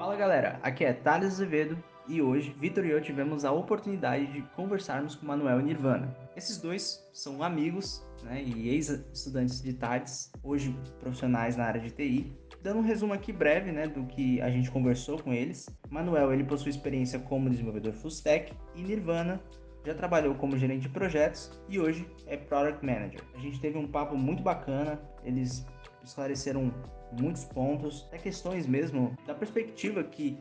[0.00, 1.76] Fala galera, aqui é Thales Azevedo
[2.08, 6.16] e hoje Vitor e eu tivemos a oportunidade de conversarmos com Manuel e Nirvana.
[6.34, 12.34] Esses dois são amigos né, e ex-estudantes de TADES, hoje profissionais na área de TI.
[12.62, 15.68] Dando um resumo aqui breve né, do que a gente conversou com eles.
[15.90, 19.38] Manuel ele possui experiência como desenvolvedor full stack e Nirvana
[19.84, 23.20] já trabalhou como gerente de projetos e hoje é Product Manager.
[23.34, 25.66] A gente teve um papo muito bacana, eles
[26.02, 26.72] esclareceram
[27.12, 30.38] muitos pontos, até questões mesmo da perspectiva que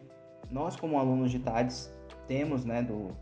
[0.50, 1.94] nós como alunos de TADES
[2.28, 3.16] temos, né, do,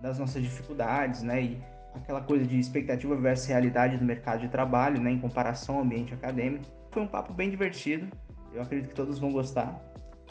[0.00, 1.62] das nossas dificuldades, né, e
[1.94, 6.14] aquela coisa de expectativa versus realidade do mercado de trabalho, né, em comparação ao ambiente
[6.14, 6.64] acadêmico.
[6.90, 8.08] Foi um papo bem divertido,
[8.52, 9.80] eu acredito que todos vão gostar.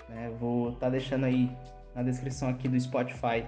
[0.09, 1.51] Né, vou estar tá deixando aí
[1.93, 3.45] na descrição aqui do Spotify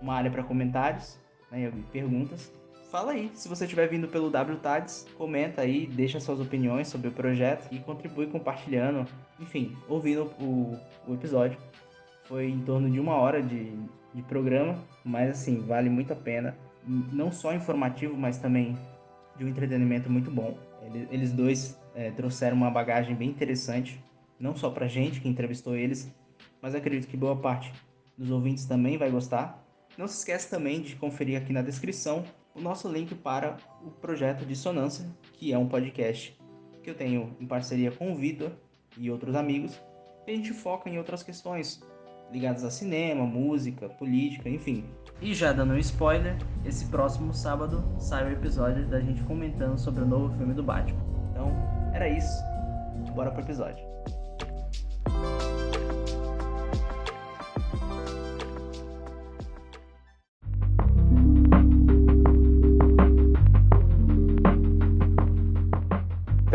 [0.00, 1.18] uma área para comentários
[1.50, 2.52] né, e perguntas.
[2.92, 7.10] Fala aí, se você estiver vindo pelo WTADS, comenta aí, deixa suas opiniões sobre o
[7.10, 9.08] projeto e contribui compartilhando,
[9.40, 10.78] enfim, ouvindo o,
[11.08, 11.56] o episódio.
[12.24, 13.72] Foi em torno de uma hora de,
[14.12, 16.54] de programa, mas assim, vale muito a pena.
[16.86, 18.76] Não só informativo, mas também
[19.38, 20.58] de um entretenimento muito bom.
[21.10, 24.04] Eles, dois é, trouxeram uma bagagem bem interessante,
[24.38, 26.14] não só pra gente que entrevistou eles,
[26.60, 27.72] mas acredito que boa parte
[28.18, 29.66] dos ouvintes também vai gostar.
[29.96, 32.22] Não se esqueça também de conferir aqui na descrição
[32.54, 36.38] o nosso link para o projeto Dissonância, que é um podcast
[36.82, 38.52] que eu tenho em parceria com o Vitor
[38.98, 39.80] e outros amigos,
[40.26, 41.82] e a gente foca em outras questões
[42.30, 44.84] ligadas a cinema, música, política, enfim.
[45.20, 50.02] E já dando um spoiler, esse próximo sábado sai o episódio da gente comentando sobre
[50.02, 51.00] o novo filme do Batman.
[51.30, 51.52] Então,
[51.92, 52.42] era isso.
[53.14, 53.91] Bora pro episódio.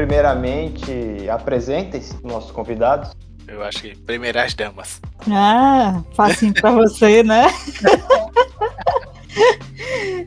[0.08, 3.12] Primeiramente, apresentem-se nossos convidados.
[3.46, 5.02] Eu acho que primeiro as damas.
[5.30, 7.48] Ah, facinho pra você, né?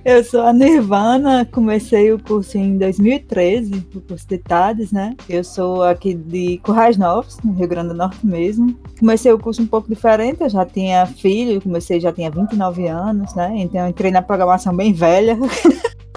[0.04, 5.16] Eu sou a Nirvana, comecei o curso em 2013, o curso de TADES, né?
[5.28, 8.78] Eu sou aqui de Currais Novos, no Rio Grande do Norte mesmo.
[8.98, 13.34] Comecei o curso um pouco diferente, eu já tinha filho, comecei já tinha 29 anos,
[13.34, 13.50] né?
[13.56, 15.38] Então eu entrei na programação bem velha.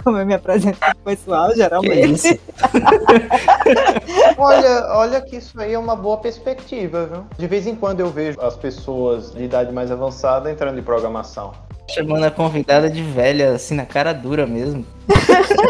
[0.04, 2.40] Como eu me apresento pro pessoal, geralmente.
[4.38, 7.26] olha, olha que isso aí é uma boa perspectiva, viu?
[7.38, 11.54] De vez em quando eu vejo as pessoas de idade mais avançada entrando em programação.
[11.90, 14.86] Chamando a convidada de velha, assim, na cara dura mesmo.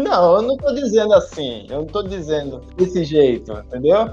[0.00, 1.66] Não, eu não tô dizendo assim.
[1.68, 4.08] Eu não tô dizendo desse jeito, entendeu?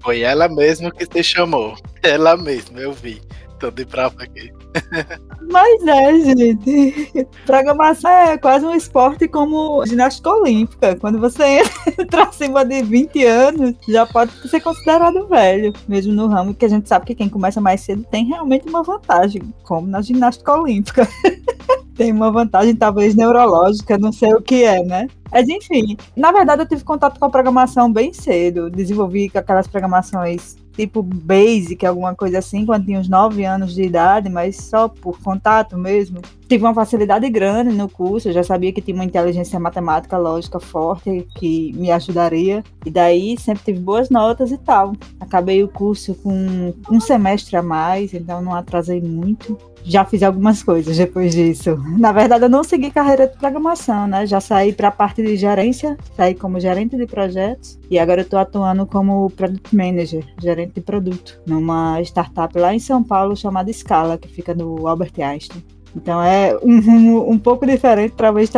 [0.00, 1.74] Foi ela mesma que te chamou.
[2.02, 3.22] Ela mesma, eu vi.
[3.58, 4.52] Tô de prova aqui.
[5.50, 7.26] Mas é, gente.
[7.44, 10.96] Programação é quase um esporte como ginástica olímpica.
[10.96, 11.62] Quando você
[11.98, 15.72] entra acima de 20 anos, já pode ser considerado velho.
[15.88, 18.82] Mesmo no ramo que a gente sabe que quem começa mais cedo tem realmente uma
[18.82, 21.08] vantagem, como na ginástica olímpica.
[21.96, 25.06] tem uma vantagem, talvez neurológica, não sei o que é, né?
[25.30, 28.70] Mas enfim, na verdade eu tive contato com a programação bem cedo.
[28.70, 34.30] Desenvolvi aquelas programações tipo basic, alguma coisa assim, quando tinha uns 9 anos de idade,
[34.30, 36.22] mas só por contato mesmo.
[36.48, 40.58] Tive uma facilidade grande no curso, eu já sabia que tinha uma inteligência matemática, lógica
[40.58, 44.92] forte que me ajudaria, e daí sempre tive boas notas e tal.
[45.20, 50.62] Acabei o curso com um semestre a mais, então não atrasei muito já fiz algumas
[50.62, 51.76] coisas depois disso.
[51.98, 54.26] Na verdade, eu não segui carreira de programação, né?
[54.26, 58.24] Já saí para a parte de gerência, saí como gerente de projetos e agora eu
[58.24, 63.72] estou atuando como product manager, gerente de produto, numa startup lá em São Paulo chamada
[63.72, 65.64] Scala, que fica no Albert Einstein.
[65.94, 68.50] Então é um rumo um pouco diferente, talvez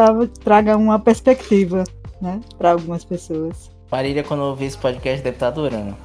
[0.44, 1.84] traga uma perspectiva,
[2.20, 3.70] né, para algumas pessoas.
[3.90, 5.96] Marília, quando ouvir esse podcast, deve estar tá adorando.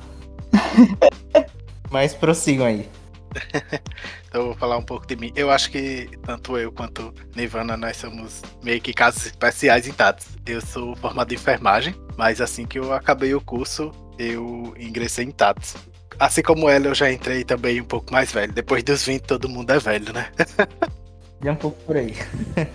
[1.90, 2.86] Mas prossigam aí.
[4.38, 5.32] então eu vou falar um pouco de mim.
[5.36, 10.28] Eu acho que tanto eu quanto Nirvana, nós somos meio que casos especiais em TATS.
[10.46, 15.32] Eu sou formado em enfermagem, mas assim que eu acabei o curso, eu ingressei em
[15.32, 15.76] TATS.
[16.20, 18.54] Assim como ela, eu já entrei também um pouco mais velho.
[18.54, 20.32] Depois dos 20, todo mundo é velho, né?
[21.44, 22.16] Já é um pouco por aí.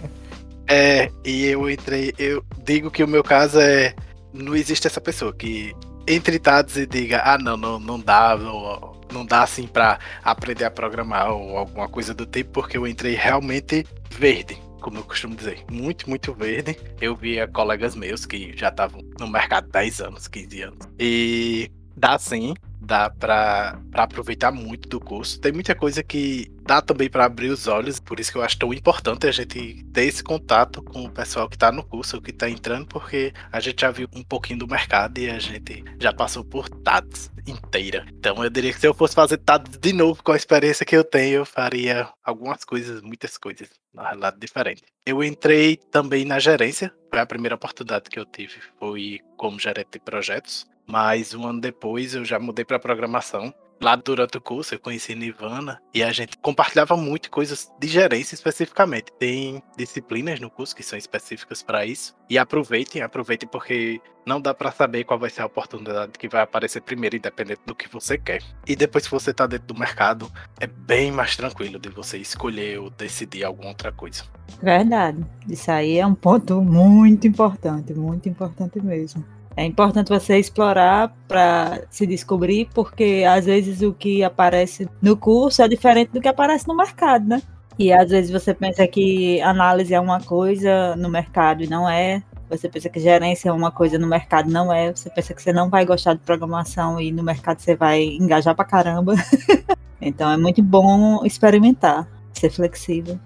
[0.69, 3.95] é, e eu entrei, eu digo que o meu caso é.
[4.33, 5.75] Não existe essa pessoa que
[6.09, 10.65] entre TATS e diga, ah, não, não, não dá, ou, não dá assim para aprender
[10.65, 15.35] a programar ou alguma coisa do tipo, porque eu entrei realmente verde, como eu costumo
[15.35, 16.77] dizer, muito, muito verde.
[17.01, 20.89] Eu via colegas meus que já estavam no mercado 10 anos, 15 anos.
[20.99, 25.41] E dá sim, dá para aproveitar muito do curso.
[25.41, 28.59] Tem muita coisa que dá também para abrir os olhos, por isso que eu acho
[28.59, 32.31] tão importante a gente ter esse contato com o pessoal que está no curso, que
[32.31, 36.13] está entrando, porque a gente já viu um pouquinho do mercado e a gente já
[36.13, 38.07] passou por TADS inteira.
[38.13, 40.97] Então eu diria que se eu fosse fazer TADS de novo com a experiência que
[40.97, 44.83] eu tenho, eu faria algumas coisas, muitas coisas, na realidade diferente.
[45.05, 49.93] Eu entrei também na gerência, foi a primeira oportunidade que eu tive, foi como gerente
[49.93, 50.67] de projetos.
[50.87, 55.15] Mas um ano depois eu já mudei para programação lá durante o curso eu conheci
[55.15, 59.13] Nirvana e a gente compartilhava muito coisas de gerência especificamente.
[59.19, 62.15] Tem disciplinas no curso que são específicas para isso.
[62.31, 66.43] E aproveitem, aproveitem porque não dá para saber qual vai ser a oportunidade que vai
[66.43, 68.43] aparecer primeiro, independente do que você quer.
[68.67, 70.31] E depois que você tá dentro do mercado,
[70.61, 74.25] é bem mais tranquilo de você escolher ou decidir alguma outra coisa.
[74.63, 75.27] Verdade.
[75.49, 79.25] Isso aí é um ponto muito importante, muito importante mesmo.
[79.57, 85.63] É importante você explorar para se descobrir, porque às vezes o que aparece no curso
[85.63, 87.43] é diferente do que aparece no mercado, né?
[87.79, 92.23] E às vezes você pensa que análise é uma coisa no mercado e não é.
[92.49, 94.93] Você pensa que gerência é uma coisa no mercado, não é.
[94.95, 98.55] Você pensa que você não vai gostar de programação e no mercado você vai engajar
[98.55, 99.15] pra caramba.
[100.01, 103.19] então é muito bom experimentar, ser flexível.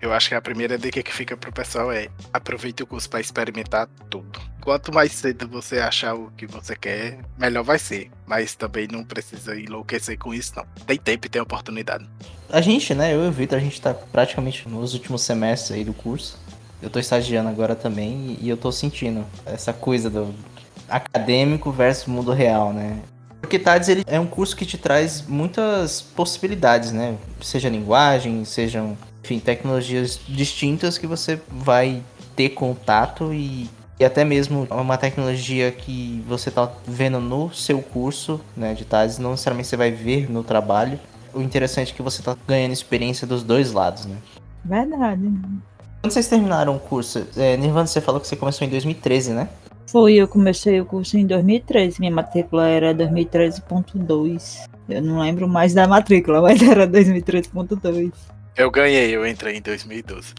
[0.00, 3.20] Eu acho que a primeira dica que fica pro pessoal é aproveite o curso para
[3.20, 4.40] experimentar tudo.
[4.62, 8.10] Quanto mais cedo você achar o que você quer, melhor vai ser.
[8.26, 10.64] Mas também não precisa enlouquecer com isso, não.
[10.86, 12.08] Tem tempo e tem oportunidade.
[12.48, 15.84] A gente, né, eu e o Vitor, a gente tá praticamente nos últimos semestres aí
[15.84, 16.38] do curso.
[16.80, 20.34] Eu tô estagiando agora também e eu tô sentindo essa coisa do
[20.88, 23.02] acadêmico versus mundo real, né?
[23.40, 27.16] Porque TADS ele é um curso que te traz muitas possibilidades, né?
[27.42, 32.02] Seja linguagem, sejam enfim, tecnologias distintas que você vai
[32.34, 33.68] ter contato e,
[33.98, 39.18] e até mesmo uma tecnologia que você está vendo no seu curso né, de TAS,
[39.18, 40.98] não necessariamente você vai ver no trabalho.
[41.34, 44.16] O interessante é que você está ganhando experiência dos dois lados, né?
[44.64, 45.22] Verdade.
[46.02, 49.48] Quando vocês terminaram o curso, é, Nirvana, você falou que você começou em 2013, né?
[49.86, 54.64] Foi, eu comecei o curso em 2013, minha matrícula era 2013.2.
[54.88, 58.12] Eu não lembro mais da matrícula, mas era 2013.2.
[58.56, 60.34] Eu ganhei, eu entrei em 2012.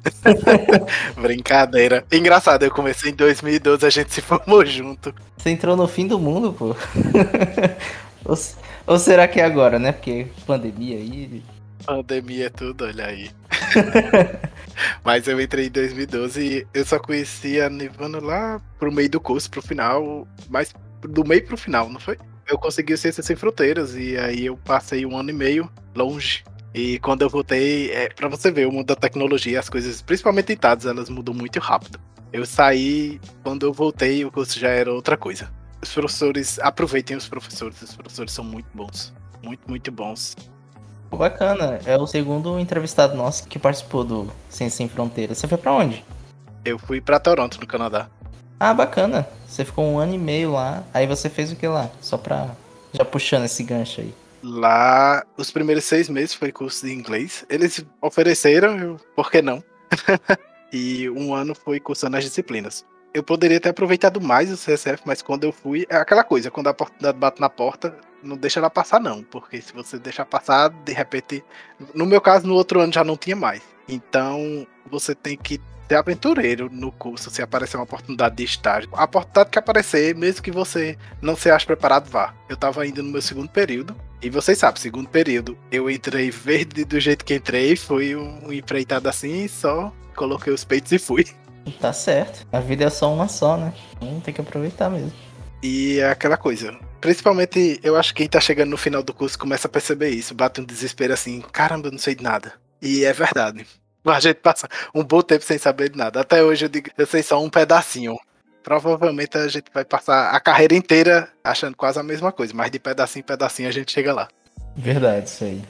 [1.19, 2.05] Brincadeira.
[2.11, 5.13] Engraçado, eu comecei em 2012, a gente se formou junto.
[5.37, 6.75] Você entrou no fim do mundo, pô.
[8.25, 8.37] ou,
[8.85, 9.91] ou, será que é agora, né?
[9.91, 11.43] Porque pandemia aí.
[11.85, 13.31] Pandemia é tudo, olha aí.
[15.03, 19.19] Mas eu entrei em 2012 e eu só conhecia a Nirvana lá pro meio do
[19.19, 22.17] curso, pro final, mas do meio pro final, não foi?
[22.47, 26.43] Eu consegui o Ciências Sem Fronteiras e aí eu passei um ano e meio longe
[26.73, 30.53] e quando eu voltei, é, para você ver, o mundo da tecnologia, as coisas, principalmente
[30.53, 31.99] em dados, elas mudam muito rápido.
[32.31, 35.51] Eu saí, quando eu voltei, o curso já era outra coisa.
[35.81, 39.13] Os professores, aproveitem os professores, os professores são muito bons.
[39.43, 40.35] Muito, muito bons.
[41.11, 45.37] Bacana, é o segundo entrevistado nosso que participou do Ciência Sem Fronteiras.
[45.37, 46.05] Você foi para onde?
[46.63, 48.07] Eu fui para Toronto, no Canadá.
[48.57, 49.27] Ah, bacana.
[49.45, 50.83] Você ficou um ano e meio lá.
[50.93, 51.89] Aí você fez o que lá?
[51.99, 52.51] Só pra.
[52.93, 54.13] Já puxando esse gancho aí.
[54.43, 57.45] Lá, os primeiros seis meses foi curso de inglês.
[57.49, 59.63] Eles ofereceram, eu, por que não?
[60.73, 62.85] e um ano foi cursando as disciplinas.
[63.13, 66.67] Eu poderia ter aproveitado mais o CSF, mas quando eu fui, é aquela coisa, quando
[66.67, 70.69] a oportunidade bate na porta, não deixa ela passar não, porque se você deixar passar,
[70.69, 71.43] de repente,
[71.93, 73.61] no meu caso, no outro ano já não tinha mais.
[73.87, 78.89] Então, você tem que ser aventureiro no curso se aparecer uma oportunidade de estágio.
[78.93, 82.33] A oportunidade que aparecer, mesmo que você não se ache preparado, vá.
[82.47, 83.95] Eu tava indo no meu segundo período.
[84.21, 89.09] E vocês sabem, segundo período, eu entrei verde do jeito que entrei, foi um empreitado
[89.09, 91.25] assim, só coloquei os peitos e fui.
[91.79, 92.47] Tá certo.
[92.51, 93.71] A vida é só uma só, né?
[93.97, 95.13] Então tem que aproveitar mesmo.
[95.61, 96.75] E é aquela coisa.
[96.99, 100.33] Principalmente, eu acho que quem tá chegando no final do curso começa a perceber isso.
[100.33, 102.53] Bate um desespero assim, caramba, eu não sei de nada.
[102.81, 103.65] E é verdade.
[104.03, 106.21] A gente passa um bom tempo sem saber de nada.
[106.21, 108.17] Até hoje eu digo, eu sei só um pedacinho.
[108.63, 112.79] Provavelmente a gente vai passar a carreira inteira achando quase a mesma coisa, mas de
[112.79, 114.27] pedacinho em pedacinho a gente chega lá.
[114.75, 115.61] Verdade, isso aí.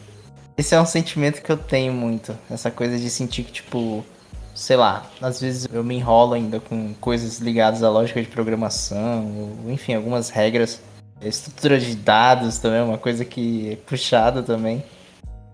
[0.57, 2.37] Esse é um sentimento que eu tenho muito.
[2.49, 4.05] Essa coisa de sentir que, tipo,
[4.53, 9.25] sei lá, às vezes eu me enrolo ainda com coisas ligadas à lógica de programação,
[9.65, 10.81] ou, enfim, algumas regras.
[11.21, 14.83] Estrutura de dados também é uma coisa que é puxada também.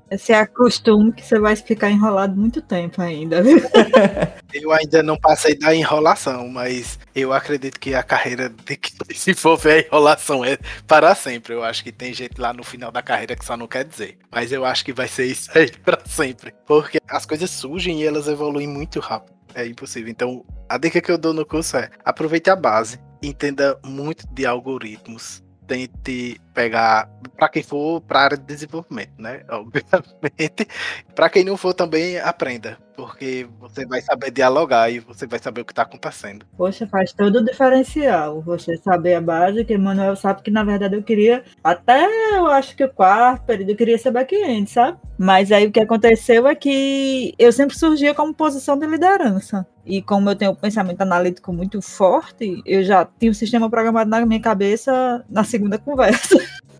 [0.09, 3.41] Esse é costume que você vai ficar enrolado muito tempo ainda.
[4.53, 9.33] eu ainda não passei da enrolação, mas eu acredito que a carreira de que se
[9.33, 11.53] for ver a enrolação é para sempre.
[11.53, 14.17] Eu acho que tem gente lá no final da carreira que só não quer dizer.
[14.31, 16.53] Mas eu acho que vai ser isso aí para sempre.
[16.65, 19.35] Porque as coisas surgem e elas evoluem muito rápido.
[19.53, 20.09] É impossível.
[20.09, 24.45] Então, a dica que eu dou no curso é aproveite a base, entenda muito de
[24.45, 29.43] algoritmos, tente pegar para quem for para área de desenvolvimento, né?
[29.47, 30.67] Obviamente,
[31.13, 35.61] para quem não for também aprenda, porque você vai saber dialogar e você vai saber
[35.61, 36.47] o que está acontecendo.
[36.57, 38.41] Poxa, faz todo o diferencial.
[38.41, 42.47] Você saber a base, que o Manuel sabe que na verdade eu queria até eu
[42.47, 44.97] acho que o quarto período eu queria ser back-end, sabe?
[45.15, 49.65] Mas aí o que aconteceu é que eu sempre surgia como posição de liderança.
[49.87, 54.09] E como eu tenho um pensamento analítico muito forte, eu já tinha um sistema programado
[54.09, 56.37] na minha cabeça na segunda conversa.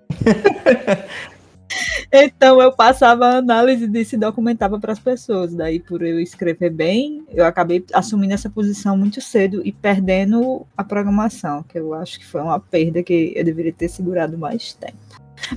[2.11, 5.53] então eu passava a análise disso e documentava para as pessoas.
[5.53, 10.83] Daí, por eu escrever bem, eu acabei assumindo essa posição muito cedo e perdendo a
[10.83, 14.97] programação, que eu acho que foi uma perda que eu deveria ter segurado mais tempo.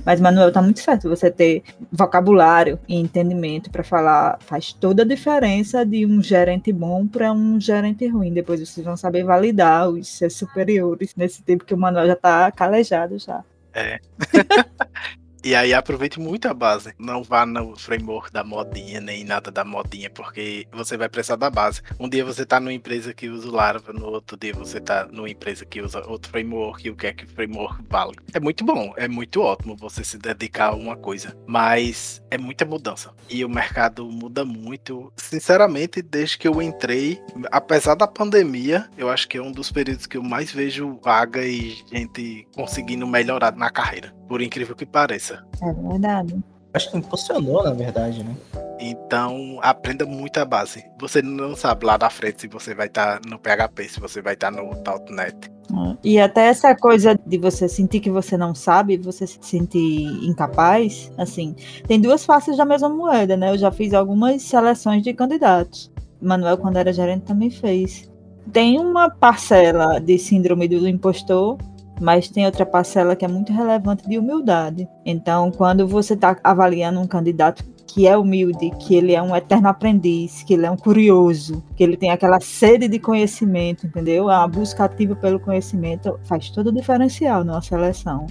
[0.05, 1.09] Mas, Manuel, tá muito certo.
[1.09, 7.07] Você ter vocabulário e entendimento para falar faz toda a diferença de um gerente bom
[7.07, 8.33] para um gerente ruim.
[8.33, 12.51] Depois vocês vão saber validar os seus superiores nesse tempo que o Manuel já tá
[12.51, 13.43] calejado já.
[13.73, 15.20] 哎，哈哈哈哈。
[15.43, 16.93] E aí aproveite muito a base.
[16.99, 21.49] Não vá no framework da modinha, nem nada da modinha, porque você vai precisar da
[21.49, 21.81] base.
[21.99, 25.07] Um dia você tá numa empresa que usa o Laravel, no outro dia você tá
[25.11, 28.15] numa empresa que usa outro framework, e o que é que o framework vale.
[28.33, 32.63] É muito bom, é muito ótimo você se dedicar a uma coisa, mas é muita
[32.63, 33.11] mudança.
[33.27, 35.11] E o mercado muda muito.
[35.17, 37.19] Sinceramente, desde que eu entrei,
[37.51, 41.43] apesar da pandemia, eu acho que é um dos períodos que eu mais vejo vaga
[41.43, 45.43] e gente conseguindo melhorar na carreira, por incrível que pareça.
[45.61, 46.41] É verdade.
[46.73, 48.33] Acho que impulsionou, na verdade, né?
[48.79, 50.85] Então, aprenda muito a base.
[51.01, 54.21] Você não sabe lá da frente se você vai estar tá no PHP, se você
[54.21, 54.71] vai estar tá no
[55.13, 55.51] .NET.
[55.69, 55.97] É.
[56.01, 61.11] E até essa coisa de você sentir que você não sabe, você se sentir incapaz,
[61.17, 61.53] assim,
[61.85, 63.51] tem duas faces da mesma moeda, né?
[63.51, 65.91] Eu já fiz algumas seleções de candidatos.
[66.21, 68.09] Manuel, quando era gerente, também fez.
[68.53, 71.57] Tem uma parcela de síndrome do impostor
[72.01, 74.89] mas tem outra parcela que é muito relevante de humildade.
[75.05, 79.67] Então, quando você está avaliando um candidato que é humilde, que ele é um eterno
[79.67, 84.29] aprendiz, que ele é um curioso, que ele tem aquela sede de conhecimento, entendeu?
[84.29, 88.25] A busca ativa pelo conhecimento faz todo o diferencial na seleção.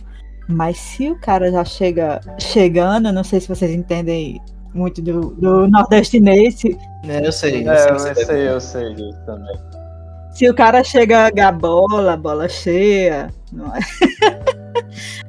[0.48, 4.40] Mas se o cara já chega chegando, não sei se vocês entendem
[4.74, 6.60] muito do, do nordestinês.
[7.06, 7.68] É, eu sei.
[7.68, 9.69] Eu, é, sei, eu sei, eu sei disso também.
[10.40, 13.30] Se o cara chega a bola, bola cheia,
[13.74, 13.80] é?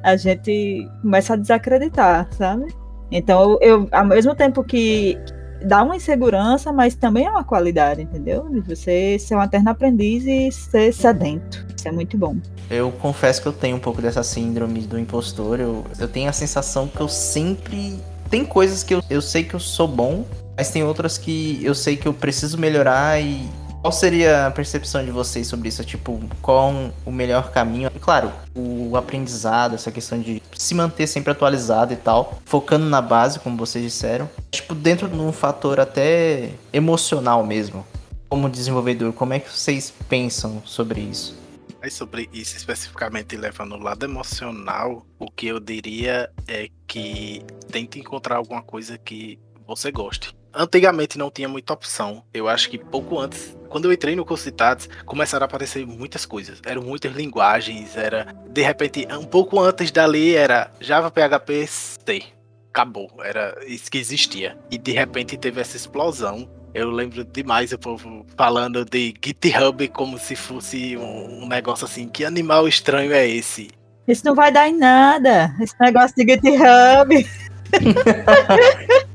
[0.02, 2.74] a gente começa a desacreditar, sabe?
[3.10, 5.18] Então, eu, ao mesmo tempo que
[5.66, 8.48] dá uma insegurança, mas também é uma qualidade, entendeu?
[8.48, 11.62] De você ser um eterno aprendiz e ser sedento.
[11.76, 12.34] Isso é muito bom.
[12.70, 15.60] Eu confesso que eu tenho um pouco dessa síndrome do impostor.
[15.60, 18.00] Eu, eu tenho a sensação que eu sempre.
[18.30, 20.24] Tem coisas que eu, eu sei que eu sou bom,
[20.56, 23.46] mas tem outras que eu sei que eu preciso melhorar e
[23.82, 25.84] qual seria a percepção de vocês sobre isso?
[25.84, 26.72] Tipo, qual
[27.04, 27.90] o melhor caminho?
[28.00, 33.40] Claro, o aprendizado, essa questão de se manter sempre atualizado e tal, focando na base,
[33.40, 34.30] como vocês disseram.
[34.52, 37.84] Tipo, dentro de um fator até emocional mesmo.
[38.28, 41.36] Como desenvolvedor, como é que vocês pensam sobre isso?
[41.82, 47.98] Mas sobre isso especificamente levando o lado emocional, o que eu diria é que tente
[47.98, 50.32] encontrar alguma coisa que você goste.
[50.54, 52.22] Antigamente não tinha muita opção.
[52.32, 55.86] Eu acho que pouco antes, quando eu entrei no curso de TADS, começaram a aparecer
[55.86, 56.60] muitas coisas.
[56.64, 62.22] Eram muitas linguagens, era de repente, um pouco antes dali era Java, PHP, C.
[62.70, 64.56] Acabou, era isso que existia.
[64.70, 66.48] E de repente teve essa explosão.
[66.74, 72.08] Eu lembro demais o povo falando de GitHub como se fosse um, um negócio assim.
[72.08, 73.70] Que animal estranho é esse?
[74.08, 75.54] Isso não vai dar em nada.
[75.60, 77.26] Esse negócio de GitHub.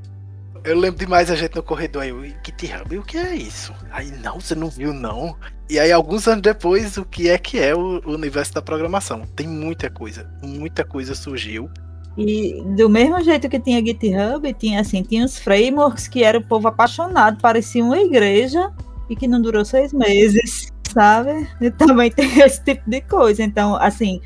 [0.68, 3.74] Eu lembro demais a gente no corredor aí, GitHub, o que é isso?
[3.90, 5.34] Aí, não, você não viu, não.
[5.70, 9.26] E aí, alguns anos depois, o que é que é o universo da programação?
[9.34, 11.70] Tem muita coisa, muita coisa surgiu.
[12.18, 16.46] E do mesmo jeito que tinha GitHub, tinha assim, tinha os frameworks que era o
[16.46, 18.70] povo apaixonado, parecia uma igreja
[19.10, 21.48] e que não durou seis meses, sabe?
[21.62, 23.42] E também tem esse tipo de coisa.
[23.42, 24.20] Então, assim,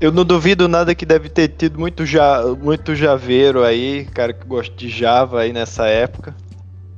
[0.00, 4.46] eu não duvido nada que deve ter tido muito, ja, muito javeiro aí, cara que
[4.46, 6.34] gosta de Java aí nessa época.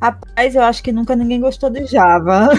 [0.00, 2.50] Rapaz, eu acho que nunca ninguém gostou de Java.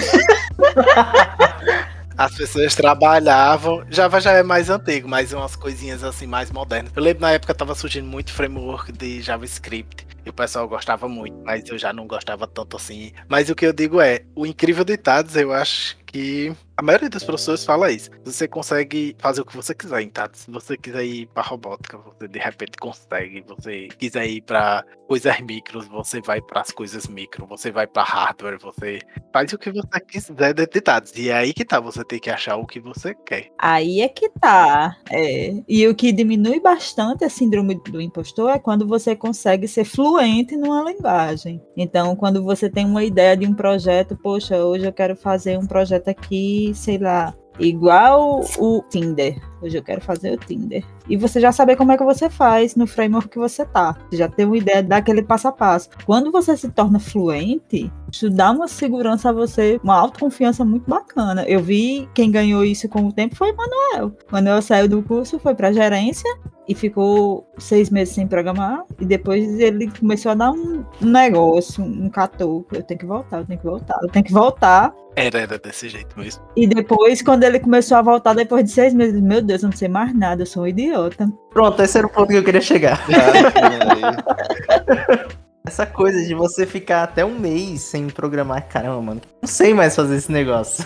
[2.17, 3.84] As pessoas trabalhavam.
[3.91, 6.91] Java já é mais antigo, mas umas coisinhas assim mais modernas.
[6.96, 10.08] Eu lembro na época tava surgindo muito framework de JavaScript.
[10.27, 13.13] E o pessoal gostava muito, mas eu já não gostava tanto assim.
[13.29, 17.10] Mas o que eu digo é, o incrível de Tados, eu acho que a maioria
[17.10, 18.12] das professores fala isso.
[18.24, 20.41] Você consegue fazer o que você quiser em TATS.
[20.41, 23.43] Se você quiser ir pra robótica, você de repente consegue.
[23.48, 27.48] Você quiser ir pra coisas micros, você vai para as coisas micro.
[27.48, 29.00] Você vai pra hardware, você
[29.34, 31.13] faz o que você quiser dentro de TATS.
[31.15, 33.50] E é aí que tá, você tem que achar o que você quer.
[33.57, 34.96] Aí é que tá.
[35.12, 35.55] É.
[35.67, 40.16] E o que diminui bastante a síndrome do impostor é quando você consegue ser fluente
[40.57, 41.62] numa linguagem.
[41.75, 45.65] Então, quando você tem uma ideia de um projeto, poxa, hoje eu quero fazer um
[45.65, 49.36] projeto aqui sei lá, igual o Tinder.
[49.62, 50.84] Hoje eu quero fazer o Tinder.
[51.08, 53.98] E você já saber como é que você faz no framework que você tá.
[54.10, 55.90] Você já tem uma ideia daquele passo a passo.
[56.06, 61.44] Quando você se torna fluente, isso dá uma segurança a você, uma autoconfiança muito bacana.
[61.48, 64.08] Eu vi quem ganhou isso com o tempo foi o Manuel.
[64.30, 66.30] O Manuel saiu do curso, foi pra gerência
[66.68, 68.84] e ficou seis meses sem programar.
[69.00, 72.76] E depois ele começou a dar um, negócio, um catuco.
[72.76, 74.94] Eu tenho que voltar, eu tenho que voltar, eu tenho que voltar.
[75.16, 76.44] Era, era desse jeito mesmo.
[76.56, 79.75] E depois, quando ele começou a voltar, depois de seis meses, meu Deus, eu não
[79.75, 81.27] sei mais nada, eu sou um idiota.
[81.50, 83.04] Pronto, esse era o ponto que eu queria chegar.
[85.66, 89.22] Essa coisa de você ficar até um mês sem programar, caramba, mano.
[89.42, 90.86] Não sei mais fazer esse negócio.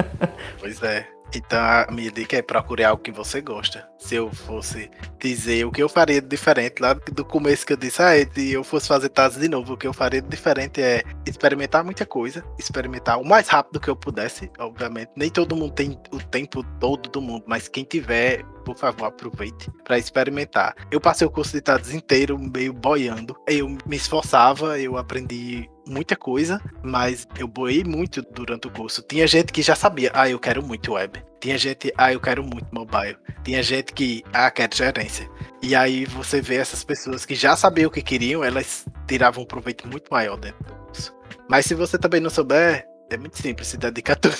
[0.58, 1.06] pois é.
[1.34, 3.88] Então a minha dica é procurar algo que você gosta.
[3.98, 7.76] Se eu fosse dizer o que eu faria de diferente, lá do começo que eu
[7.76, 10.80] disse, ah, se eu fosse fazer tasas de novo, o que eu faria de diferente
[10.80, 15.10] é experimentar muita coisa, experimentar o mais rápido que eu pudesse, obviamente.
[15.16, 19.70] Nem todo mundo tem o tempo todo do mundo, mas quem tiver, por favor, aproveite
[19.84, 20.74] para experimentar.
[20.90, 23.36] Eu passei o curso de tasas inteiro meio boiando.
[23.46, 29.02] Eu me esforçava, eu aprendi muita coisa, mas eu boei muito durante o curso.
[29.02, 31.22] Tinha gente que já sabia, ah, eu quero muito web.
[31.40, 33.16] Tinha gente, ah, eu quero muito mobile.
[33.42, 35.28] Tinha gente que, ah, quero gerência.
[35.62, 39.46] E aí você vê essas pessoas que já sabiam o que queriam, elas tiravam um
[39.46, 41.14] proveito muito maior dentro do curso.
[41.48, 44.36] Mas se você também não souber, é muito simples se dedicar tudo.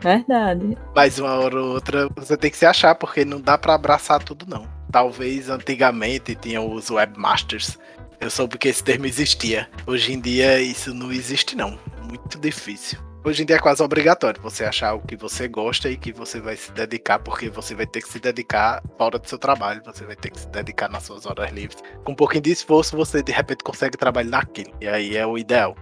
[0.00, 0.76] Verdade.
[0.94, 4.22] Mas uma hora ou outra você tem que se achar, porque não dá para abraçar
[4.22, 4.68] tudo, não.
[4.92, 7.78] Talvez antigamente tinham os webmasters
[8.20, 9.68] eu soube que esse termo existia.
[9.86, 11.78] Hoje em dia isso não existe não.
[12.08, 12.98] Muito difícil.
[13.24, 16.40] Hoje em dia é quase obrigatório você achar o que você gosta e que você
[16.40, 20.04] vai se dedicar, porque você vai ter que se dedicar fora do seu trabalho, você
[20.04, 21.82] vai ter que se dedicar nas suas horas livres.
[22.04, 24.72] Com um pouquinho de esforço, você de repente consegue trabalhar naquilo.
[24.80, 25.76] E aí é o ideal.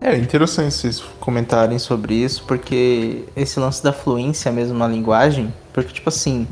[0.00, 5.92] É interessante vocês comentarem sobre isso, porque esse lance da fluência mesmo na linguagem, porque
[5.92, 6.48] tipo assim,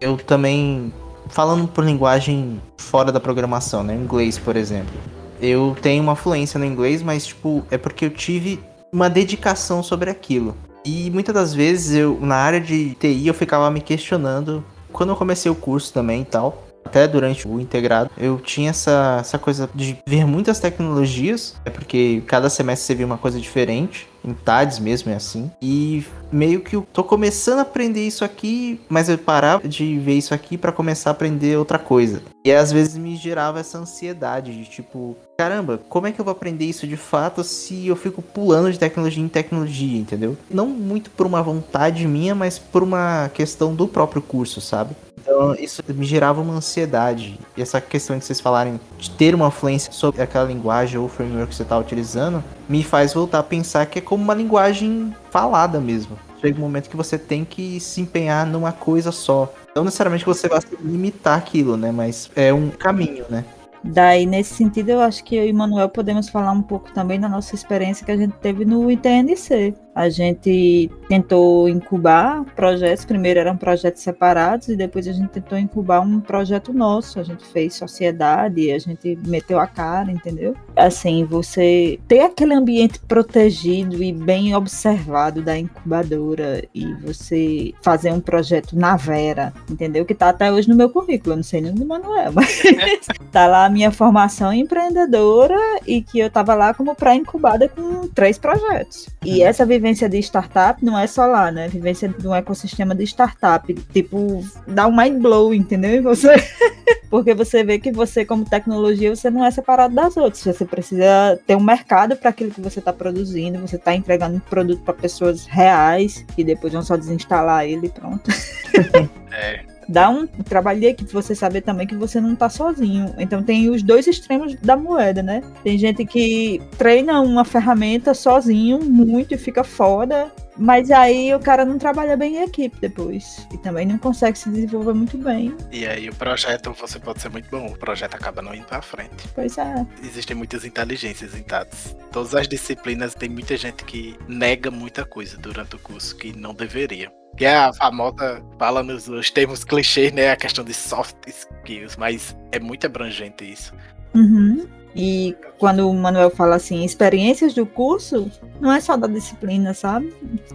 [0.00, 0.92] eu também
[1.28, 3.94] falando por linguagem fora da programação, né?
[3.94, 4.94] Inglês, por exemplo.
[5.40, 8.60] Eu tenho uma fluência no inglês, mas tipo, é porque eu tive
[8.92, 10.56] uma dedicação sobre aquilo.
[10.84, 15.16] E muitas das vezes eu na área de TI eu ficava me questionando quando eu
[15.16, 19.68] comecei o curso também e tal, até durante o integrado, eu tinha essa, essa coisa
[19.74, 24.78] de ver muitas tecnologias, é porque cada semestre você via uma coisa diferente em TADS
[24.78, 25.50] mesmo é assim.
[25.60, 30.14] E meio que eu tô começando a aprender isso aqui, mas eu parava de ver
[30.14, 32.22] isso aqui para começar a aprender outra coisa.
[32.44, 36.32] E às vezes me gerava essa ansiedade de tipo, caramba, como é que eu vou
[36.32, 40.36] aprender isso de fato se eu fico pulando de tecnologia em tecnologia, entendeu?
[40.50, 44.96] Não muito por uma vontade minha, mas por uma questão do próprio curso, sabe?
[45.24, 47.40] Então isso me gerava uma ansiedade.
[47.56, 51.48] E essa questão de vocês falarem de ter uma influência sobre aquela linguagem ou framework
[51.48, 55.80] que você está utilizando, me faz voltar a pensar que é como uma linguagem falada
[55.80, 56.18] mesmo.
[56.40, 59.52] Chega um momento que você tem que se empenhar numa coisa só.
[59.74, 61.90] Não necessariamente você vai limitar aquilo, né?
[61.90, 63.44] Mas é um caminho, né?
[63.82, 67.28] Daí, nesse sentido, eu acho que eu e Manuel podemos falar um pouco também da
[67.28, 69.74] nossa experiência que a gente teve no ITNC.
[69.94, 76.00] A gente tentou incubar projetos, primeiro eram projetos separados e depois a gente tentou incubar
[76.00, 77.20] um projeto nosso.
[77.20, 80.56] A gente fez sociedade, a gente meteu a cara, entendeu?
[80.74, 88.20] Assim, você ter aquele ambiente protegido e bem observado da incubadora e você fazer um
[88.20, 90.04] projeto na Vera, entendeu?
[90.04, 92.62] Que tá até hoje no meu currículo, eu não sei nem do Manuel, mas
[93.30, 98.38] tá lá a minha formação empreendedora e que eu tava lá como pré-incubada com três
[98.38, 99.08] projetos.
[99.24, 99.46] E uhum.
[99.46, 101.68] essa vivência vivência de startup não é só lá, né?
[101.68, 103.72] Vivência de um ecossistema de startup.
[103.92, 106.02] Tipo, dá um mind blow, entendeu?
[106.02, 106.28] Você.
[107.10, 110.42] Porque você vê que você, como tecnologia, você não é separado das outras.
[110.42, 113.60] Você precisa ter um mercado para aquilo que você está produzindo.
[113.60, 117.90] Você está entregando um produto para pessoas reais e depois vão só desinstalar ele e
[117.90, 118.30] pronto.
[119.30, 123.14] é, Dá um trabalho de equipe, você saber também que você não tá sozinho.
[123.18, 125.42] Então tem os dois extremos da moeda, né?
[125.62, 131.64] Tem gente que treina uma ferramenta sozinho muito e fica foda, mas aí o cara
[131.64, 133.46] não trabalha bem em equipe depois.
[133.52, 135.54] E também não consegue se desenvolver muito bem.
[135.72, 138.82] E aí o projeto, você pode ser muito bom, o projeto acaba não indo pra
[138.82, 139.28] frente.
[139.34, 139.86] Pois é.
[140.02, 141.96] Existem muitas inteligências em TADS.
[142.12, 146.54] Todas as disciplinas tem muita gente que nega muita coisa durante o curso que não
[146.54, 147.10] deveria.
[147.36, 150.30] Que é a famosa, fala nos, nos termos clichês, né?
[150.30, 153.74] A questão de soft skills, mas é muito abrangente isso.
[154.14, 154.66] Uhum.
[154.96, 160.14] E quando o Manuel fala assim, experiências do curso, não é só da disciplina, sabe?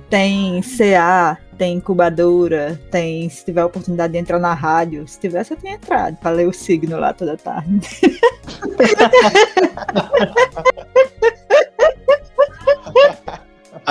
[0.09, 5.53] Tem CA, tem incubadora, tem, se tiver a oportunidade de entrar na rádio, se tivesse
[5.53, 7.89] eu tinha entrado para ler o signo lá toda tarde.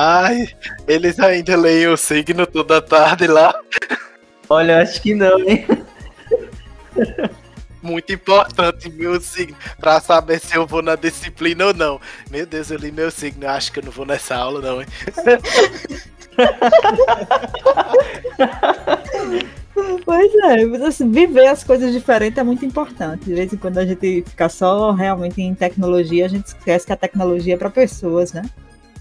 [0.00, 0.48] Ai,
[0.86, 3.52] eles ainda leem o signo toda tarde lá.
[4.48, 5.66] Olha, acho que não, hein?
[7.82, 12.00] Muito importante meu signo pra saber se eu vou na disciplina ou não.
[12.30, 14.86] Meu Deus, eu li meu signo, acho que eu não vou nessa aula, não, hein?
[20.04, 23.24] Pois é, mas, assim, viver as coisas diferentes é muito importante.
[23.24, 26.92] De vez em quando a gente fica só realmente em tecnologia, a gente esquece que
[26.92, 28.42] a tecnologia é para pessoas, né?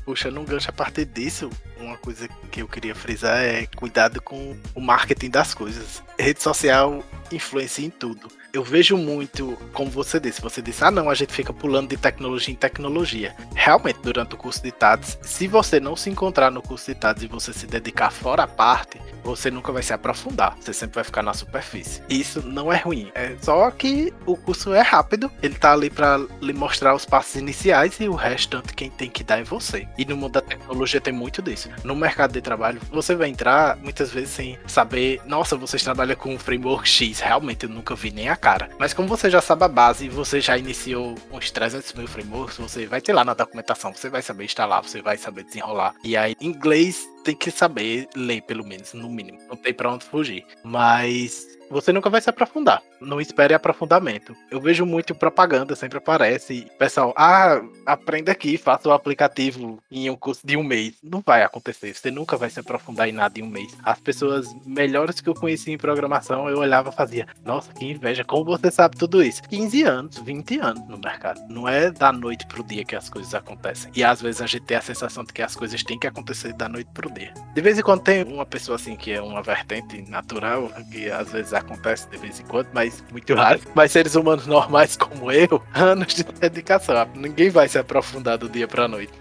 [0.08, 4.56] Puxa, num gancho a partir disso, uma coisa que eu queria frisar é cuidado com
[4.74, 6.02] o marketing das coisas.
[6.18, 8.30] Rede social influencia em tudo.
[8.58, 11.96] Eu vejo muito, como você disse, você disse, ah não, a gente fica pulando de
[11.96, 13.36] tecnologia em tecnologia.
[13.54, 17.22] Realmente, durante o curso de TADS, se você não se encontrar no curso de TADS
[17.22, 20.58] e você se dedicar fora a parte, você nunca vai se aprofundar.
[20.60, 22.02] Você sempre vai ficar na superfície.
[22.10, 23.12] Isso não é ruim.
[23.14, 27.36] É só que o curso é rápido, ele tá ali para lhe mostrar os passos
[27.36, 29.88] iniciais e o restante quem tem que dar é você.
[30.00, 31.70] E no mundo da tecnologia tem muito disso.
[31.84, 36.34] No mercado de trabalho, você vai entrar muitas vezes sem saber, nossa, vocês trabalham com
[36.34, 37.20] um framework X.
[37.20, 38.70] Realmente eu nunca vi nem a cara.
[38.80, 42.86] Mas como você já sabe a base você já iniciou uns 300 mil frameworks, você
[42.86, 45.94] vai ter lá na documentação, você vai saber instalar, você vai saber desenrolar.
[46.02, 49.38] E aí, inglês tem que saber ler, pelo menos, no mínimo.
[49.50, 50.46] Não tem pra onde fugir.
[50.64, 52.82] Mas você nunca vai se aprofundar.
[53.00, 54.36] Não espere aprofundamento.
[54.50, 56.68] Eu vejo muito propaganda, sempre aparece.
[56.78, 60.96] Pessoal, ah, aprenda aqui, faça o aplicativo em um curso de um mês.
[61.04, 61.94] Não vai acontecer.
[61.94, 63.76] Você nunca vai se aprofundar em nada em um mês.
[63.84, 68.24] As pessoas melhores que eu conheci em programação, eu olhava e fazia, nossa, que inveja,
[68.24, 69.42] como você sabe tudo isso?
[69.44, 71.42] 15 anos, 20 anos no mercado.
[71.50, 73.92] Não é da noite pro dia que as coisas acontecem.
[73.96, 76.54] E às vezes a gente tem a sensação de que as coisas têm que acontecer
[76.54, 77.34] da noite pro dia.
[77.54, 81.32] De vez em quando tem uma pessoa assim que é uma vertente natural, que às
[81.32, 83.60] vezes acontece de vez em quando, mas muito raro.
[83.76, 87.08] Mas seres humanos normais como eu, anos de dedicação.
[87.16, 89.14] Ninguém vai se aprofundar do dia pra noite.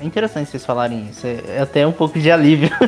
[0.00, 1.26] É interessante vocês falarem isso.
[1.26, 2.70] É até um pouco de alívio.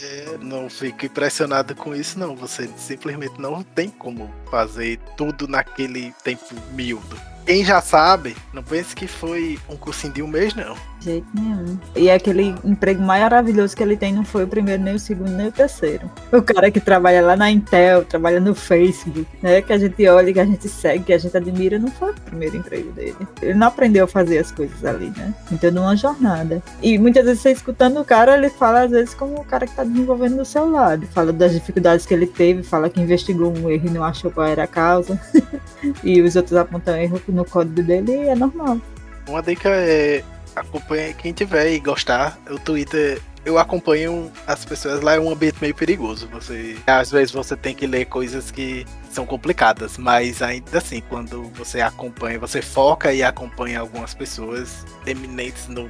[0.00, 2.36] É, não fico impressionado com isso, não.
[2.36, 7.20] Você simplesmente não tem como fazer tudo naquele tempo miúdo.
[7.48, 10.74] Quem já sabe, não pense que foi um cursinho de um mês, não.
[10.98, 11.78] De jeito nenhum.
[11.96, 15.48] E aquele emprego maravilhoso que ele tem não foi o primeiro, nem o segundo, nem
[15.48, 16.10] o terceiro.
[16.30, 19.62] O cara que trabalha lá na Intel, trabalha no Facebook, né?
[19.62, 22.20] Que a gente olha, que a gente segue, que a gente admira, não foi o
[22.20, 23.16] primeiro emprego dele.
[23.40, 25.32] Ele não aprendeu a fazer as coisas ali, né?
[25.50, 26.62] Então, numa jornada.
[26.82, 29.74] E muitas vezes você escutando o cara, ele fala às vezes como o cara que
[29.74, 31.06] tá desenvolvendo do seu lado.
[31.06, 34.46] Fala das dificuldades que ele teve, fala que investigou um erro e não achou qual
[34.46, 35.18] era a causa.
[36.04, 38.80] e os outros apontam erro no código dele é normal.
[39.28, 40.24] Uma dica é
[40.54, 42.38] acompanhe quem tiver e gostar.
[42.50, 46.28] O Twitter eu acompanho as pessoas lá, é um ambiente meio perigoso.
[46.32, 51.44] Você às vezes você tem que ler coisas que são complicadas, mas ainda assim, quando
[51.54, 55.88] você acompanha, você foca e acompanha algumas pessoas eminentes no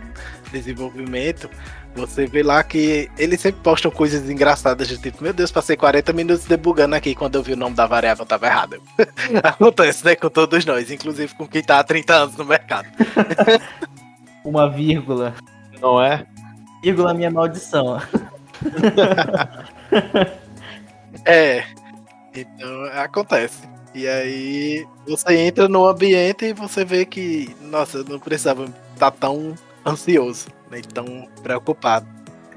[0.52, 1.50] desenvolvimento,
[1.98, 6.12] você vê lá que eles sempre postam coisas engraçadas, de tipo, meu Deus, passei 40
[6.12, 8.80] minutos debugando aqui quando eu vi o nome da variável tava errado.
[9.42, 12.88] Acontece, né, com todos nós, inclusive com quem tá há 30 anos no mercado.
[14.44, 15.34] Uma vírgula.
[15.80, 16.26] Não é?
[16.82, 18.00] Vírgula minha maldição.
[21.24, 21.64] é.
[22.34, 23.68] Então acontece.
[23.94, 29.11] E aí você entra no ambiente e você vê que, nossa, eu não precisava estar
[29.11, 32.07] tão ansioso, nem tão preocupado.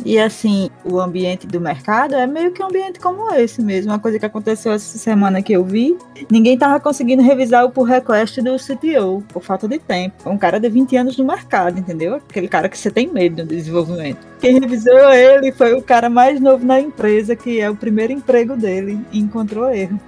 [0.04, 3.92] E assim, o ambiente do mercado é meio que um ambiente como esse mesmo.
[3.92, 5.96] Uma coisa que aconteceu essa semana que eu vi,
[6.30, 10.28] ninguém tava conseguindo revisar o pull request do CTO, por falta de tempo.
[10.30, 12.16] Um cara de 20 anos no mercado, entendeu?
[12.16, 14.26] Aquele cara que você tem medo no desenvolvimento.
[14.40, 18.56] Quem revisou ele foi o cara mais novo na empresa, que é o primeiro emprego
[18.56, 20.00] dele, e encontrou erro.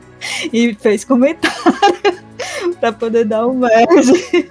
[0.52, 1.58] E fez comentário
[2.80, 4.50] para poder dar um merge.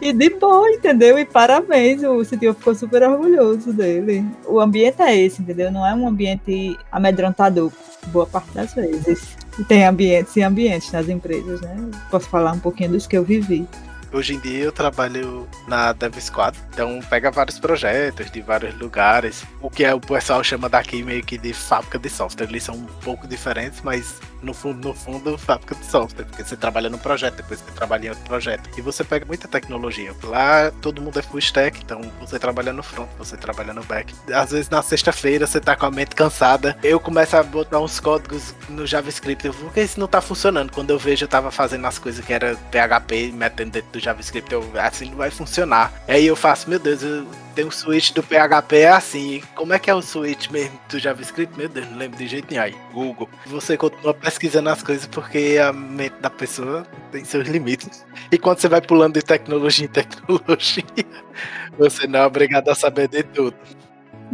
[0.00, 1.18] E de boa, entendeu?
[1.18, 4.24] E parabéns, o CTO ficou super orgulhoso dele.
[4.46, 5.70] O ambiente é esse, entendeu?
[5.70, 7.72] Não é um ambiente amedrontador,
[8.06, 9.36] boa parte das vezes.
[9.68, 11.76] Tem ambientes e ambientes nas empresas, né?
[12.10, 13.66] Posso falar um pouquinho dos que eu vivi.
[14.14, 19.44] Hoje em dia eu trabalho na Dev Squad, então pega vários projetos de vários lugares.
[19.60, 22.46] O que é o pessoal chama daqui meio que de fábrica de software.
[22.46, 26.56] Eles são um pouco diferentes, mas no fundo, no fundo, fábrica de software, porque você
[26.56, 28.68] trabalha num projeto, depois você trabalha em outro projeto.
[28.76, 30.14] E você pega muita tecnologia.
[30.22, 34.14] Lá todo mundo é full stack, então você trabalha no front, você trabalha no back.
[34.32, 37.98] Às vezes na sexta-feira você tá com a mente cansada, eu começo a botar uns
[38.00, 40.72] códigos no JavaScript, eu, porque isso não tá funcionando.
[40.72, 44.52] Quando eu vejo, eu tava fazendo as coisas que era PHP, metendo dentro do JavaScript,
[44.52, 45.92] eu, assim não vai funcionar.
[46.08, 49.42] Aí eu faço, meu Deus, eu tem um switch do PHP é assim.
[49.54, 51.56] Como é que é o switch mesmo do JavaScript?
[51.56, 52.62] Meu Deus, não lembro de jeito nenhum.
[52.62, 53.28] Aí, Google.
[53.46, 58.04] Você continua pesquisando as coisas porque a mente da pessoa tem seus limites.
[58.30, 60.84] E quando você vai pulando de tecnologia em tecnologia,
[61.78, 63.56] você não é obrigado a saber de tudo.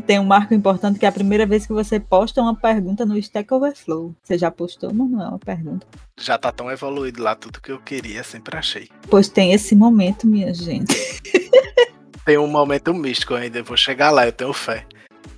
[0.07, 3.19] Tem um marco importante que é a primeira vez que você posta uma pergunta no
[3.19, 4.15] Stack Overflow.
[4.23, 5.87] Você já postou, mas não é uma pergunta.
[6.19, 8.89] Já tá tão evoluído lá tudo que eu queria, sempre achei.
[9.09, 10.95] Pois tem esse momento, minha gente.
[12.25, 14.87] tem um momento místico ainda, eu vou chegar lá, eu tenho fé.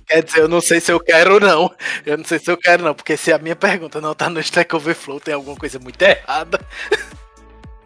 [0.07, 1.71] Quer dizer, eu não sei se eu quero ou não.
[2.05, 4.39] Eu não sei se eu quero não, porque se a minha pergunta não tá no
[4.39, 6.59] Stack Overflow, tem alguma coisa muito errada.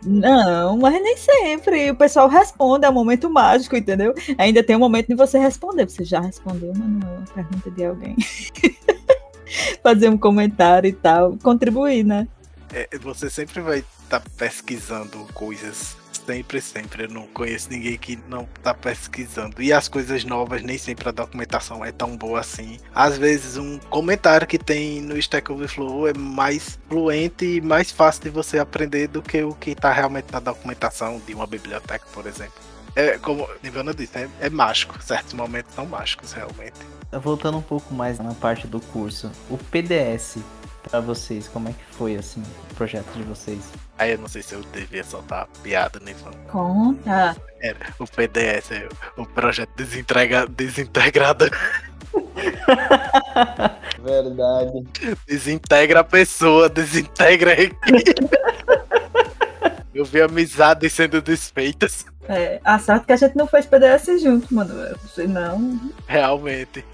[0.03, 1.91] Não, mas nem sempre.
[1.91, 4.13] O pessoal responde, é um momento mágico, entendeu?
[4.37, 5.89] Ainda tem um momento de você responder.
[5.89, 8.15] Você já respondeu, mas não é uma pergunta de alguém.
[9.81, 12.27] Fazer um comentário e tal, contribuir, né?
[12.73, 15.96] É, você sempre vai estar tá pesquisando coisas
[16.27, 17.03] Sempre, sempre.
[17.05, 19.61] Eu não conheço ninguém que não tá pesquisando.
[19.61, 22.79] E as coisas novas, nem sempre a documentação é tão boa assim.
[22.93, 28.23] Às vezes, um comentário que tem no Stack Overflow é mais fluente e mais fácil
[28.23, 32.27] de você aprender do que o que tá realmente na documentação de uma biblioteca, por
[32.27, 32.59] exemplo.
[32.93, 35.01] É, como Nivana disse, é, é mágico.
[35.01, 36.75] Certos momentos são mágicos, realmente.
[37.21, 40.39] Voltando um pouco mais na parte do curso, o PDS
[40.87, 43.59] para vocês, como é que foi assim o projeto de vocês?
[43.97, 46.13] Aí eu não sei se eu devia soltar piada, né?
[46.49, 47.35] Conta.
[47.61, 50.47] É, o PDS, é o projeto desintegra...
[50.47, 51.49] desintegrado.
[53.99, 54.83] Verdade.
[55.27, 58.15] Desintegra a pessoa, desintegra a equipe.
[59.93, 62.05] Eu vi amizades sendo desfeitas.
[62.29, 64.73] É, a sorte que a gente não fez PDS junto, mano.
[65.13, 65.79] Senão.
[66.05, 66.85] Realmente.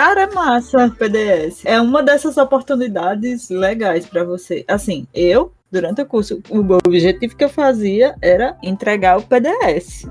[0.00, 1.60] Cara, é massa PDS.
[1.66, 4.64] É uma dessas oportunidades legais para você.
[4.66, 10.06] Assim, eu durante o curso, o objetivo que eu fazia era entregar o PDS.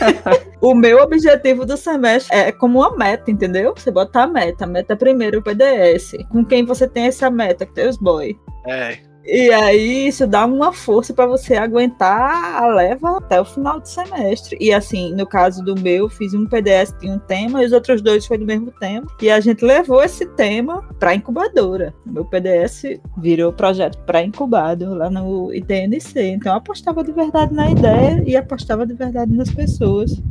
[0.62, 3.74] o meu objetivo do semestre é como uma meta, entendeu?
[3.76, 4.64] Você botar a meta.
[4.64, 6.12] A meta é primeiro o PDS.
[6.30, 7.66] Com quem você tem essa meta?
[7.66, 8.34] Que tem os boy.
[8.66, 13.80] É, e aí isso dá uma força para você aguentar a leva até o final
[13.80, 14.56] do semestre.
[14.60, 18.02] E assim, no caso do meu, fiz um PDS de um tema e os outros
[18.02, 19.06] dois foi do mesmo tema.
[19.22, 21.94] E a gente levou esse tema para incubadora.
[22.04, 22.82] Meu PDS
[23.18, 26.20] virou projeto pré-incubado lá no ITNC.
[26.20, 30.22] Então apostava de verdade na ideia e apostava de verdade nas pessoas.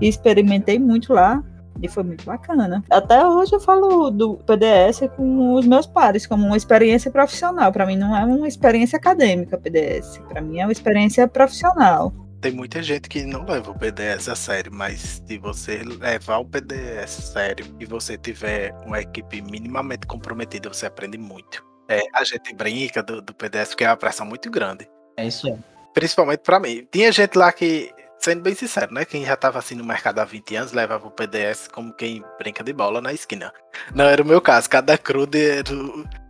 [0.00, 1.42] E experimentei muito lá.
[1.80, 2.82] E foi muito bacana.
[2.90, 7.72] Até hoje eu falo do PDS com os meus pares, como uma experiência profissional.
[7.72, 10.18] Para mim não é uma experiência acadêmica, PDS.
[10.28, 12.12] Para mim é uma experiência profissional.
[12.40, 16.44] Tem muita gente que não leva o PDS a sério, mas se você levar o
[16.44, 21.64] PDS a sério e você tiver uma equipe minimamente comprometida, você aprende muito.
[21.88, 24.88] É, a gente brinca do, do PDS porque é uma pressão muito grande.
[25.16, 25.56] É isso aí.
[25.94, 26.86] Principalmente para mim.
[26.90, 29.04] Tinha gente lá que sendo bem sincero, né?
[29.04, 32.62] Quem já tava assim no mercado há 20 anos levava o PDS como quem brinca
[32.62, 33.52] de bola na esquina.
[33.94, 35.68] Não era o meu caso, cada crude era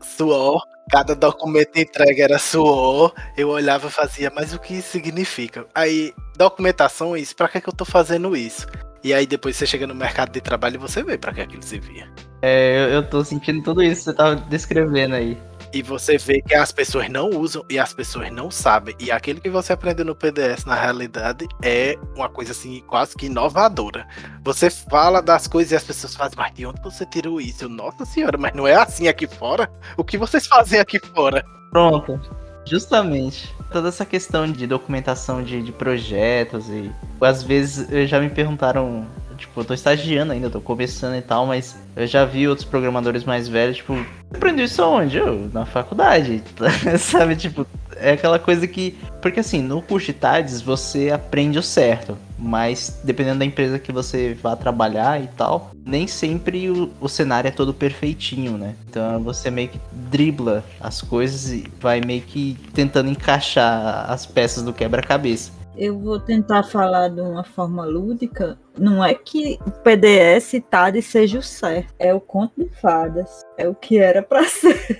[0.00, 3.12] suor, cada documento entregue era suor.
[3.37, 5.66] Eu olhava e fazia, mas o que isso significa?
[5.74, 8.66] Aí, documentação, isso, pra que, que eu tô fazendo isso?
[9.05, 11.62] E aí depois você chega no mercado de trabalho e você vê pra que aquilo
[11.62, 12.09] servia.
[12.40, 15.37] É, eu, eu tô sentindo tudo isso que você tava descrevendo aí.
[15.72, 18.94] E você vê que as pessoas não usam e as pessoas não sabem.
[18.98, 23.26] E aquilo que você aprendeu no PDS, na realidade, é uma coisa assim, quase que
[23.26, 24.06] inovadora.
[24.42, 27.68] Você fala das coisas e as pessoas fazem, mas de onde você tirou isso?
[27.68, 29.70] Nossa senhora, mas não é assim aqui fora?
[29.96, 31.44] O que vocês fazem aqui fora?
[31.70, 32.20] Pronto.
[32.66, 33.52] Justamente.
[33.72, 39.06] Toda essa questão de documentação de, de projetos e às vezes já me perguntaram
[39.42, 43.24] Tipo, eu tô estagiando ainda, tô começando e tal, mas eu já vi outros programadores
[43.24, 43.94] mais velhos, tipo,
[44.33, 45.18] aprendeu isso onde?
[45.18, 46.42] Eu, na faculdade,
[46.98, 47.35] sabe?
[47.35, 48.96] Tipo, é aquela coisa que.
[49.20, 53.92] Porque assim, no curso de TADES você aprende o certo, mas dependendo da empresa que
[53.92, 58.76] você vá trabalhar e tal, nem sempre o, o cenário é todo perfeitinho, né?
[58.88, 64.62] Então você meio que dribla as coisas e vai meio que tentando encaixar as peças
[64.62, 65.50] do quebra-cabeça.
[65.76, 68.59] Eu vou tentar falar de uma forma lúdica.
[68.78, 73.42] Não é que o PDS TAD seja o certo, é o conto de fadas.
[73.56, 74.98] É o que era para ser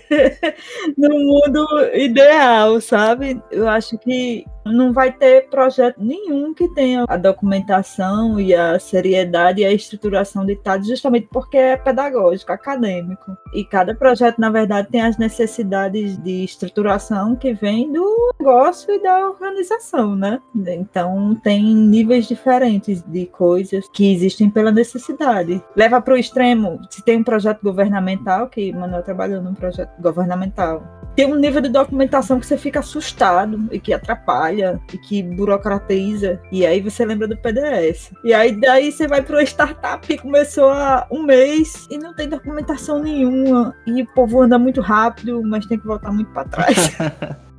[0.97, 3.41] no mundo ideal, sabe?
[3.51, 9.61] Eu acho que não vai ter projeto nenhum que tenha a documentação e a seriedade
[9.61, 13.37] e a estruturação de TAD, justamente porque é pedagógico, acadêmico.
[13.53, 19.03] E cada projeto, na verdade, tem as necessidades de estruturação que vem do negócio e
[19.03, 20.41] da organização, né?
[20.55, 23.27] Então, tem níveis diferentes de
[23.63, 25.63] coisas que existem pela necessidade.
[25.77, 30.83] Leva para o extremo, se tem um projeto governamental, que Manuel trabalhou num projeto governamental,
[31.15, 36.41] tem um nível de documentação que você fica assustado e que atrapalha e que burocratiza.
[36.51, 38.13] E aí você lembra do PDS.
[38.25, 42.15] E aí daí você vai para uma startup que começou há um mês e não
[42.15, 43.75] tem documentação nenhuma.
[43.87, 46.97] E o povo anda muito rápido, mas tem que voltar muito para trás.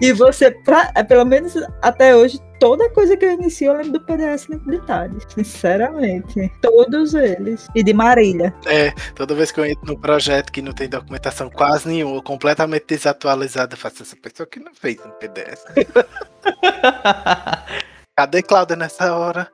[0.00, 3.92] E você, pra, é, pelo menos até hoje, toda coisa que eu inicio eu lembro
[3.92, 5.26] do PDS de detalhes.
[5.34, 6.50] Sinceramente.
[6.60, 7.68] Todos eles.
[7.74, 8.54] E de Marília.
[8.66, 12.86] É, toda vez que eu entro num projeto que não tem documentação quase nenhuma, completamente
[12.86, 15.64] desatualizada, eu faço essa pessoa que não fez um PDS.
[18.16, 19.50] Cadê Cláudia nessa hora?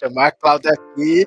[0.00, 1.26] Chamar a Cláudia aqui.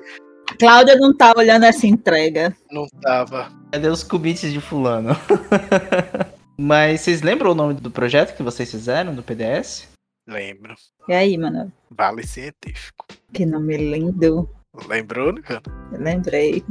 [0.58, 2.54] Cláudia não tá olhando essa entrega.
[2.70, 3.50] Não tava.
[3.72, 5.16] Cadê os cubites de fulano?
[6.60, 9.88] Mas vocês lembram o nome do projeto que vocês fizeram no PDS?
[10.26, 10.74] Lembro.
[11.08, 11.72] E aí, mano?
[11.88, 13.06] Vale Científico.
[13.32, 14.50] Que nome lindo.
[14.88, 15.62] Lembrou, né, cara?
[15.92, 16.64] Lembrei.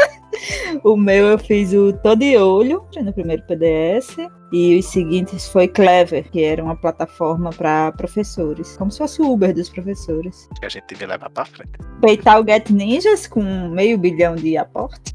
[0.84, 4.16] o meu eu fiz o Tô de Olho no primeiro PDS.
[4.52, 8.76] E os seguintes foi Clever, que era uma plataforma para professores.
[8.76, 10.48] Como se fosse o Uber dos professores.
[10.58, 11.72] Que a gente devia levar pra frente.
[12.00, 15.14] Peitar o Get Ninjas com meio bilhão de aporte.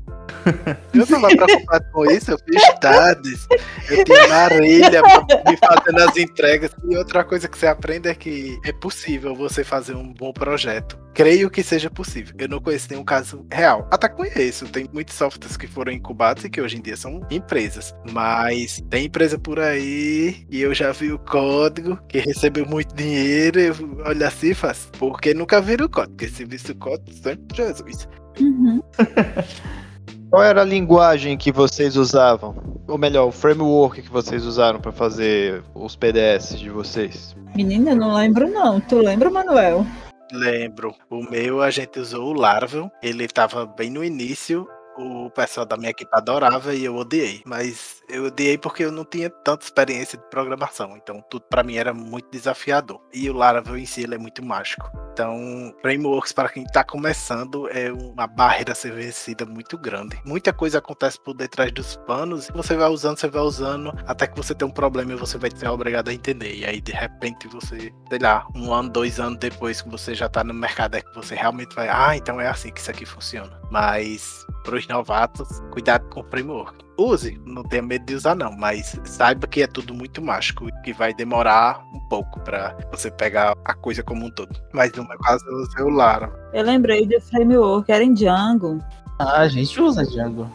[0.93, 3.48] Eu tava preocupado com isso, eu fiz tardes,
[3.89, 5.02] eu tinha Marília
[5.48, 6.71] me fazendo as entregas.
[6.88, 11.00] E outra coisa que você aprende é que é possível você fazer um bom projeto.
[11.13, 12.36] Creio que seja possível.
[12.38, 13.88] Eu não conheço nenhum caso real.
[13.89, 17.95] Até conheço, tem muitos softwares que foram incubados e que hoje em dia são empresas.
[18.12, 23.60] Mas tem empresa por aí e eu já vi o código que recebeu muito dinheiro.
[23.60, 26.16] Eu olho assim e faço, porque nunca viram o código?
[26.16, 28.08] Porque se visse o código, sempre Jesus.
[28.40, 28.82] Uhum.
[30.30, 32.56] Qual era a linguagem que vocês usavam?
[32.88, 37.36] Ou melhor, o framework que vocês usaram para fazer os PDS de vocês?
[37.56, 38.80] Menina, eu não lembro não.
[38.80, 39.86] Tu lembra, Manuel?
[40.32, 40.94] Lembro.
[41.10, 42.92] O meu a gente usou o Laravel.
[43.02, 47.41] Ele estava bem no início o pessoal da minha equipe adorava e eu odiei.
[47.45, 50.95] Mas eu odiei porque eu não tinha tanta experiência de programação.
[50.97, 53.01] Então tudo para mim era muito desafiador.
[53.13, 54.89] E o Laravel em si ele é muito mágico.
[55.15, 60.19] Então, frameworks para quem está começando é uma barreira a ser vencida muito grande.
[60.25, 62.49] Muita coisa acontece por detrás dos panos.
[62.53, 65.49] Você vai usando, você vai usando, até que você tem um problema e você vai
[65.55, 66.55] ser obrigado a entender.
[66.55, 70.25] E aí, de repente, você, sei lá, um ano, dois anos depois que você já
[70.25, 73.05] está no mercado, é que você realmente vai, ah, então é assim que isso aqui
[73.05, 73.58] funciona.
[73.71, 76.86] Mas para os novatos, cuidado com o framework.
[76.98, 80.82] Use, não tenha medo de usar não, mas saiba que é tudo muito mágico e
[80.82, 84.56] que vai demorar um pouco para você pegar a coisa como um todo.
[84.74, 86.32] Mas no meu caso eu usei o Lara.
[86.54, 88.80] Eu lembrei do framework, era em Django.
[89.19, 90.50] Ah, a gente usa Django.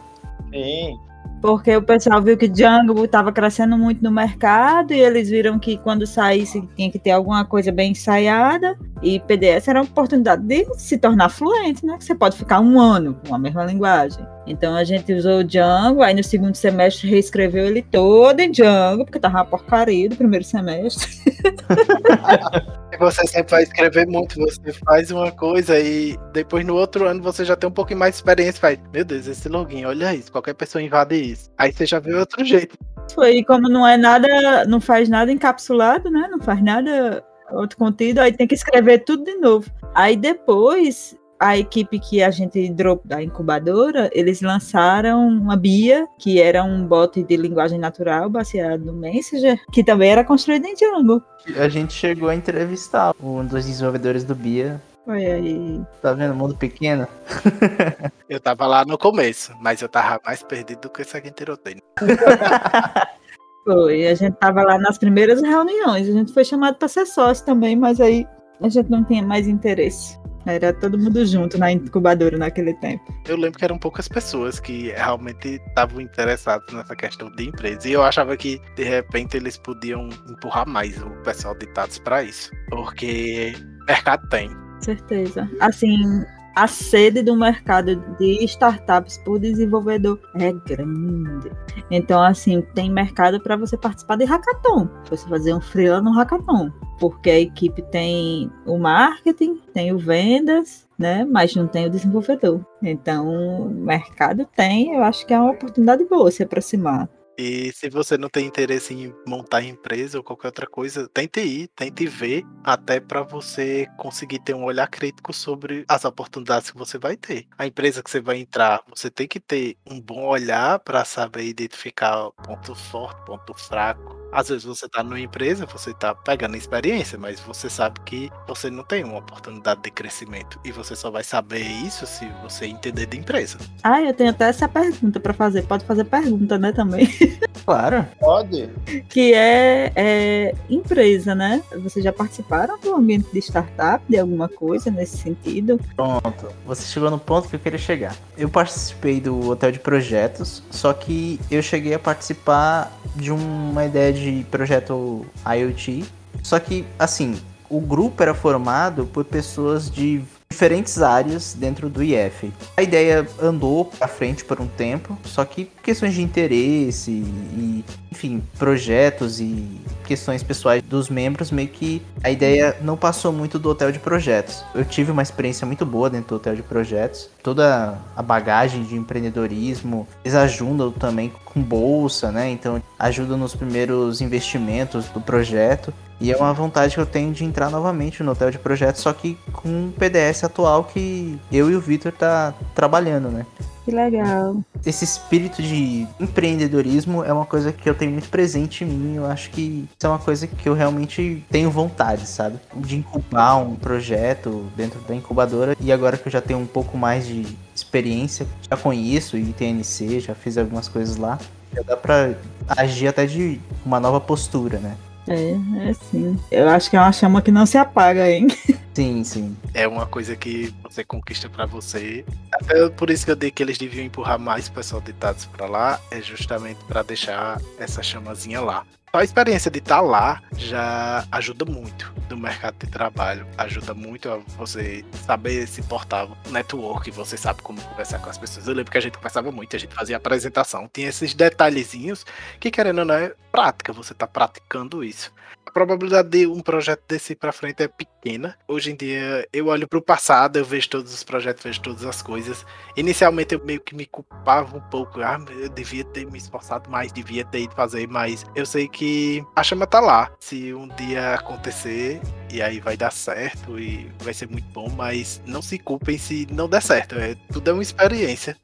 [0.51, 0.97] Sim.
[1.41, 5.77] Porque o pessoal viu que Django estava crescendo muito no mercado e eles viram que
[5.77, 8.77] quando saísse tinha que ter alguma coisa bem ensaiada.
[9.01, 11.97] E PDS era uma oportunidade de se tornar fluente, né?
[11.97, 14.23] Que você pode ficar um ano com a mesma linguagem.
[14.45, 19.05] Então a gente usou o Django, aí no segundo semestre reescreveu ele todo em Django,
[19.05, 21.09] porque tava uma porcaria do primeiro semestre.
[23.01, 27.43] você sempre vai escrever muito, você faz uma coisa e depois no outro ano você
[27.43, 30.53] já tem um pouquinho mais de experiência, faz, meu Deus, esse login, olha isso, qualquer
[30.53, 31.49] pessoa invade isso.
[31.57, 32.77] Aí você já vê outro jeito.
[33.13, 36.27] Foi, como não é nada, não faz nada encapsulado, né?
[36.31, 39.69] Não faz nada outro conteúdo, aí tem que escrever tudo de novo.
[39.93, 46.39] Aí depois a equipe que a gente dropou da incubadora, eles lançaram uma BIA, que
[46.39, 51.19] era um bot de linguagem natural baseado no Messenger, que também era construído em Django.
[51.57, 54.79] A gente chegou a entrevistar um dos desenvolvedores do BIA.
[55.03, 55.81] Foi aí.
[55.99, 56.35] Tá vendo?
[56.35, 57.07] Mundo pequeno.
[58.29, 61.81] eu tava lá no começo, mas eu tava mais perdido do que essa que tirotei.
[63.65, 67.45] Foi, a gente tava lá nas primeiras reuniões, a gente foi chamado para ser sócio
[67.45, 68.25] também, mas aí
[68.59, 70.19] a gente não tinha mais interesse.
[70.45, 73.13] Era todo mundo junto na incubadora naquele tempo.
[73.27, 77.87] Eu lembro que eram poucas pessoas que realmente estavam interessadas nessa questão de empresa.
[77.87, 82.23] E eu achava que, de repente, eles podiam empurrar mais o pessoal de Tatos para
[82.23, 82.51] isso.
[82.69, 83.53] Porque
[83.87, 84.49] mercado tem.
[84.81, 85.49] certeza.
[85.59, 86.23] Assim,
[86.55, 91.51] a sede do mercado de startups por desenvolvedor é grande.
[91.89, 94.87] Então, assim, tem mercado para você participar de hackathon.
[95.09, 96.71] Você fazer um freela no hackathon.
[96.99, 101.25] Porque a equipe tem o marketing, tem o vendas, né?
[101.25, 102.63] Mas não tem o desenvolvedor.
[102.81, 107.09] Então, mercado tem, eu acho que é uma oportunidade boa se aproximar.
[107.37, 111.67] E se você não tem interesse em montar empresa ou qualquer outra coisa, tente ir,
[111.69, 116.97] tente ver, até para você conseguir ter um olhar crítico sobre as oportunidades que você
[116.97, 117.47] vai ter.
[117.57, 121.45] A empresa que você vai entrar, você tem que ter um bom olhar para saber
[121.45, 124.20] identificar ponto forte, ponto fraco.
[124.31, 128.69] Às vezes você tá numa empresa, você tá pegando experiência, mas você sabe que você
[128.69, 133.05] não tem uma oportunidade de crescimento e você só vai saber isso se você entender
[133.07, 133.57] de empresa.
[133.83, 135.63] Ah, eu tenho até essa pergunta para fazer.
[135.63, 137.07] Pode fazer pergunta, né, também.
[137.63, 138.07] Claro.
[138.19, 138.69] Pode.
[139.07, 141.61] que é, é empresa, né?
[141.83, 145.79] Vocês já participaram do ambiente de startup, de alguma coisa nesse sentido?
[145.95, 146.47] Pronto.
[146.65, 148.15] Você chegou no ponto que eu queria chegar.
[148.35, 154.11] Eu participei do hotel de projetos, só que eu cheguei a participar de uma ideia
[154.11, 156.05] de projeto IoT.
[156.43, 162.51] Só que, assim, o grupo era formado por pessoas de diferentes áreas dentro do IF.
[162.75, 168.43] A ideia andou para frente por um tempo, só que questões de interesse e, enfim,
[168.59, 173.91] projetos e questões pessoais dos membros, meio que a ideia não passou muito do hotel
[173.91, 174.63] de projetos.
[174.75, 178.95] Eu tive uma experiência muito boa dentro do hotel de projetos, toda a bagagem de
[178.95, 182.49] empreendedorismo, eles ajudam também com bolsa, né?
[182.49, 185.93] Então ajudam nos primeiros investimentos do projeto.
[186.19, 189.11] E é uma vontade que eu tenho de entrar novamente no hotel de projetos, só
[189.11, 193.45] que com o PDS atual que eu e o Vitor tá trabalhando, né?
[193.83, 194.57] Que legal.
[194.85, 199.15] Esse espírito de empreendedorismo é uma coisa que eu tenho muito presente em mim.
[199.15, 202.59] Eu acho que isso é uma coisa que eu realmente tenho vontade, sabe?
[202.75, 205.75] De incubar um projeto dentro da incubadora.
[205.79, 210.19] E agora que eu já tenho um pouco mais de experiência, já conheço o ITNC,
[210.19, 211.39] já fiz algumas coisas lá,
[211.73, 212.35] já dá pra
[212.67, 214.95] agir até de uma nova postura, né?
[215.31, 216.37] É, é sim.
[216.51, 218.47] Eu acho que é uma chama que não se apaga, hein?
[218.93, 219.55] Sim, sim.
[219.73, 222.25] É uma coisa que você conquista pra você.
[222.51, 225.45] Até por isso que eu dei que eles deviam empurrar mais o pessoal de Tados
[225.45, 228.83] pra lá, é justamente pra deixar essa chamazinha lá.
[229.11, 233.45] Só a experiência de estar lá já ajuda muito no mercado de trabalho.
[233.57, 238.69] Ajuda muito a você saber se portar network, você sabe como conversar com as pessoas.
[238.69, 240.89] Eu lembro que a gente conversava muito, a gente fazia apresentação.
[240.93, 242.25] Tinha esses detalhezinhos
[242.57, 243.91] que, querendo ou não, é prática.
[243.91, 245.33] Você tá praticando isso.
[245.71, 248.57] A probabilidade de um projeto desse ir frente é pequena.
[248.67, 252.21] Hoje em dia, eu olho pro passado, eu vejo todos os projetos, vejo todas as
[252.21, 252.65] coisas.
[252.97, 255.21] Inicialmente, eu meio que me culpava um pouco.
[255.21, 258.45] Ah, eu devia ter me esforçado mais, devia ter ido fazer mais.
[258.53, 260.29] Eu sei que a chama tá lá.
[260.41, 262.19] Se um dia acontecer,
[262.51, 266.45] e aí vai dar certo e vai ser muito bom, mas não se culpem se
[266.51, 267.15] não der certo.
[267.15, 268.57] É, tudo é uma experiência.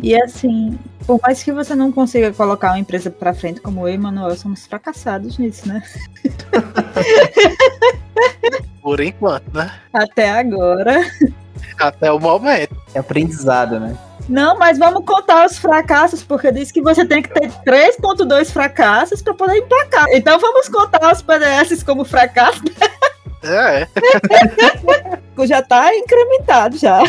[0.00, 3.94] E assim, por mais que você não consiga colocar uma empresa pra frente como eu
[3.94, 5.82] e Manuel, somos fracassados nisso, né?
[8.80, 9.72] Por enquanto, né?
[9.92, 11.04] Até agora.
[11.78, 12.76] Até o momento.
[12.94, 13.96] É aprendizado, né?
[14.28, 19.22] Não, mas vamos contar os fracassos, porque diz que você tem que ter 3.2 fracassos
[19.22, 20.06] para poder emplacar.
[20.10, 22.62] Então vamos contar os PDS como fracasso,
[23.42, 23.88] É, é.
[25.46, 27.02] já tá incrementado já.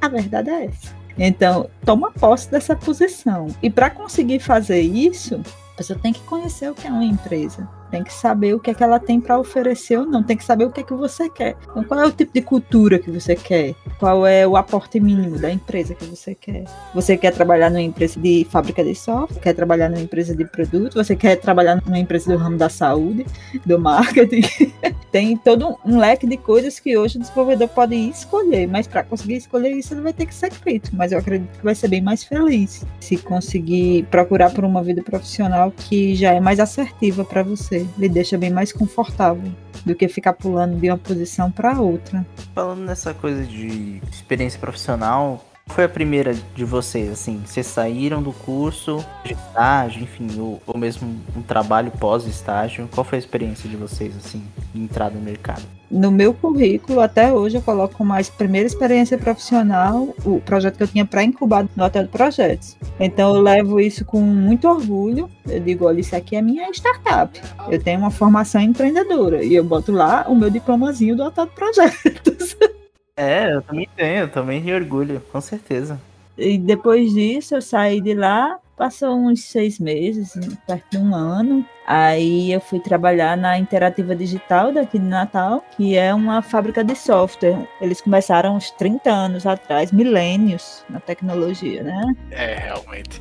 [0.00, 0.91] A verdade é essa.
[1.18, 3.48] Então, toma posse dessa posição.
[3.62, 5.40] E para conseguir fazer isso,
[5.76, 7.68] você tem que conhecer o que é uma empresa.
[7.92, 10.22] Tem que saber o que é que ela tem para oferecer ou não.
[10.22, 11.56] Tem que saber o que é que você quer.
[11.70, 13.74] Então, qual é o tipo de cultura que você quer?
[13.98, 16.64] Qual é o aporte mínimo da empresa que você quer?
[16.94, 19.40] Você quer trabalhar numa empresa de fábrica de software?
[19.40, 20.94] Quer trabalhar numa empresa de produto?
[20.94, 23.26] Você quer trabalhar numa empresa do ramo da saúde,
[23.66, 24.40] do marketing?
[25.12, 29.36] tem todo um leque de coisas que hoje o desenvolvedor pode escolher, mas para conseguir
[29.36, 32.00] escolher isso ele vai ter que ser crítico, mas eu acredito que vai ser bem
[32.00, 37.42] mais feliz se conseguir procurar por uma vida profissional que já é mais assertiva para
[37.42, 39.52] você, lhe deixa bem mais confortável
[39.84, 42.24] do que ficar pulando de uma posição para outra.
[42.54, 47.42] Falando nessa coisa de experiência profissional, foi a primeira de vocês, assim?
[47.44, 52.88] Vocês saíram do curso, de estágio, enfim, ou, ou mesmo um trabalho pós-estágio?
[52.92, 54.44] Qual foi a experiência de vocês, assim,
[54.74, 55.62] de entrada no mercado?
[55.90, 60.82] No meu currículo, até hoje, eu coloco como mais primeira experiência profissional o projeto que
[60.82, 62.76] eu tinha pré-incubado no Hotel de Projetos.
[62.98, 65.30] Então, eu levo isso com muito orgulho.
[65.46, 67.38] Eu digo, olha, isso aqui é minha startup.
[67.70, 69.44] Eu tenho uma formação empreendedora.
[69.44, 72.56] E eu boto lá o meu diplomazinho do Hotel de Projetos.
[73.16, 76.00] É, eu também tenho, eu também me orgulho, com certeza.
[76.36, 80.32] E depois disso, eu saí de lá, passou uns seis meses,
[80.66, 81.64] perto de um ano.
[81.86, 86.96] Aí eu fui trabalhar na Interativa Digital daqui de Natal, que é uma fábrica de
[86.96, 87.68] software.
[87.82, 92.02] Eles começaram uns 30 anos atrás, milênios na tecnologia, né?
[92.30, 93.20] É, realmente.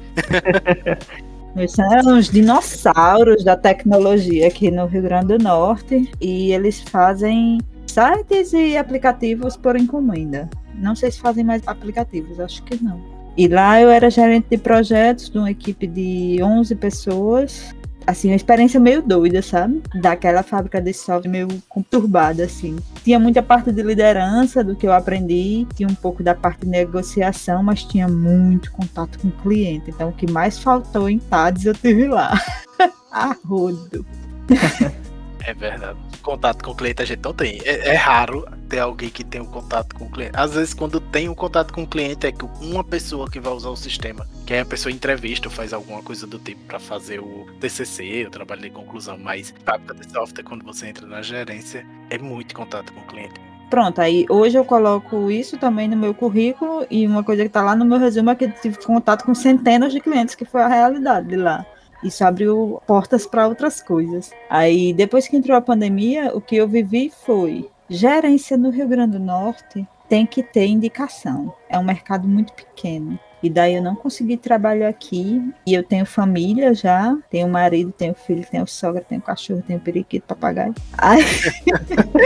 [1.54, 7.58] Eles são os dinossauros da tecnologia aqui no Rio Grande do Norte e eles fazem
[7.92, 10.50] sites e aplicativos por encomenda.
[10.76, 13.00] Não sei se fazem mais aplicativos, acho que não.
[13.38, 17.74] E lá eu era gerente de projetos de uma equipe de 11 pessoas.
[18.06, 19.82] Assim, uma experiência meio doida, sabe?
[20.02, 22.76] Daquela fábrica de software meio conturbada, assim.
[23.04, 26.68] Tinha muita parte de liderança do que eu aprendi, tinha um pouco da parte de
[26.68, 29.92] negociação, mas tinha muito contato com o cliente.
[29.92, 32.34] Então, o que mais faltou em TADS eu tive lá.
[33.12, 34.06] Arrodo.
[35.46, 35.98] É verdade.
[36.22, 37.60] Contato com o cliente a gente não tem.
[37.64, 40.32] É, é raro ter alguém que tem um contato com o cliente.
[40.36, 43.54] Às vezes, quando tem um contato com o cliente, é que uma pessoa que vai
[43.54, 46.80] usar o sistema, que é a pessoa entrevista ou faz alguma coisa do tipo para
[46.80, 49.18] fazer o TCC, o trabalho de conclusão.
[49.18, 53.34] Mas fábrica de software, quando você entra na gerência, é muito contato com o cliente.
[53.70, 57.62] Pronto, aí hoje eu coloco isso também no meu currículo e uma coisa que está
[57.62, 60.62] lá no meu resumo é que eu tive contato com centenas de clientes, que foi
[60.62, 61.66] a realidade de lá.
[62.04, 64.32] Isso abriu portas para outras coisas.
[64.50, 69.18] Aí, depois que entrou a pandemia, o que eu vivi foi gerência no Rio Grande
[69.18, 71.54] do Norte tem que ter indicação.
[71.70, 73.18] É um mercado muito pequeno.
[73.44, 75.42] E daí eu não consegui trabalhar aqui.
[75.66, 77.18] E eu tenho família já.
[77.30, 80.76] Tenho marido, tenho filho, tenho sogra, tenho cachorro, tenho periquito, papagaio.
[80.98, 81.24] Aí...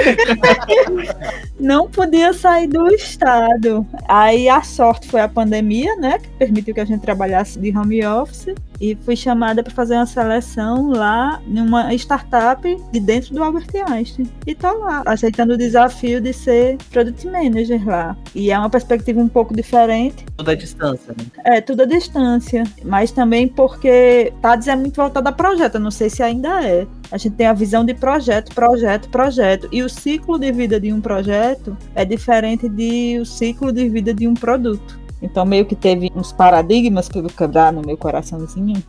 [1.60, 3.86] não podia sair do estado.
[4.08, 6.20] Aí a sorte foi a pandemia, né?
[6.20, 8.54] Que permitiu que a gente trabalhasse de home office.
[8.80, 14.28] E fui chamada para fazer uma seleção lá numa startup de dentro do Albert Einstein.
[14.46, 18.18] E tô lá, aceitando o desafio de ser product manager lá.
[18.34, 20.26] E é uma perspectiva um pouco diferente.
[20.38, 21.26] Tudo à distância, né?
[21.44, 22.64] É, tudo à distância.
[22.84, 26.88] Mas também porque TADS é muito voltada a projeto, eu não sei se ainda é.
[27.12, 29.70] A gente tem a visão de projeto, projeto, projeto.
[29.72, 34.14] E o ciclo de vida de um projeto é diferente de o ciclo de vida
[34.14, 35.05] de um produto.
[35.22, 38.84] Então meio que teve uns paradigmas que eu vou quebrar no meu coraçãozinho.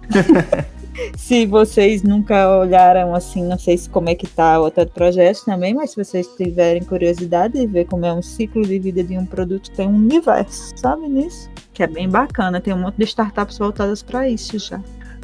[1.16, 5.45] se vocês nunca olharam assim, não sei se como é que tá o outro projeto
[5.45, 9.16] também, mas se vocês tiverem curiosidade de ver como é um ciclo de vida de
[9.16, 11.51] um produto, tem um universo, sabe nisso?
[11.72, 14.81] Que é bem bacana, tem um monte de startups voltadas para isso já.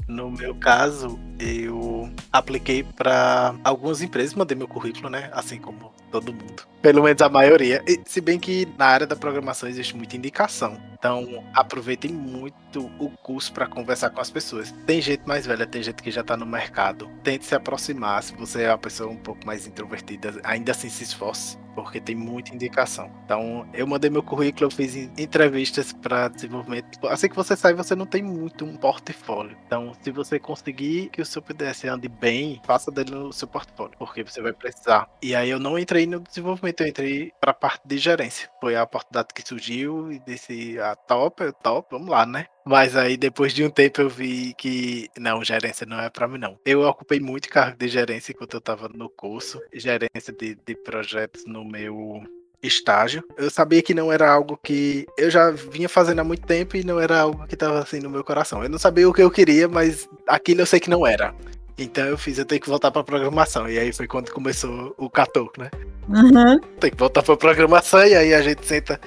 [0.06, 5.30] No meu caso, eu apliquei para algumas empresas, mandei meu currículo, né?
[5.32, 6.62] Assim como todo mundo.
[6.82, 7.82] Pelo menos a maioria.
[7.86, 10.78] E, se bem que na área da programação existe muita indicação.
[10.92, 14.72] Então, aproveitem muito o curso para conversar com as pessoas.
[14.86, 17.10] Tem gente mais velha, tem gente que já está no mercado.
[17.24, 18.22] Tente se aproximar.
[18.22, 22.14] Se você é uma pessoa um pouco mais introvertida, ainda assim se esforce porque tem
[22.14, 23.10] muita indicação.
[23.24, 26.86] Então, eu mandei meu currículo, eu fiz entrevistas para desenvolvimento.
[27.08, 29.56] Assim que você sai, você não tem muito um portfólio.
[29.66, 33.94] Então, se você conseguir que o seu PDS ande bem, faça dele no seu portfólio,
[33.98, 35.08] porque você vai precisar.
[35.22, 38.48] E aí eu não entrei no desenvolvimento, eu entrei para a parte de gerência.
[38.60, 42.46] Foi a oportunidade que surgiu e disse, ah, top, top, vamos lá, né?
[42.64, 46.38] Mas aí depois de um tempo eu vi que não, gerência não é para mim
[46.38, 46.58] não.
[46.64, 51.44] Eu ocupei muito cargo de gerência enquanto eu estava no curso, gerência de, de projetos
[51.46, 52.22] no meu
[52.62, 53.24] estágio.
[53.36, 56.84] Eu sabia que não era algo que eu já vinha fazendo há muito tempo e
[56.84, 58.62] não era algo que estava assim no meu coração.
[58.62, 61.34] Eu não sabia o que eu queria, mas aquilo eu sei que não era.
[61.78, 63.68] Então eu fiz, eu tenho que voltar para programação.
[63.68, 65.70] E aí foi quando começou o Catoco, né?
[66.08, 66.58] Uhum.
[66.80, 69.00] Tem que voltar para programação e aí a gente senta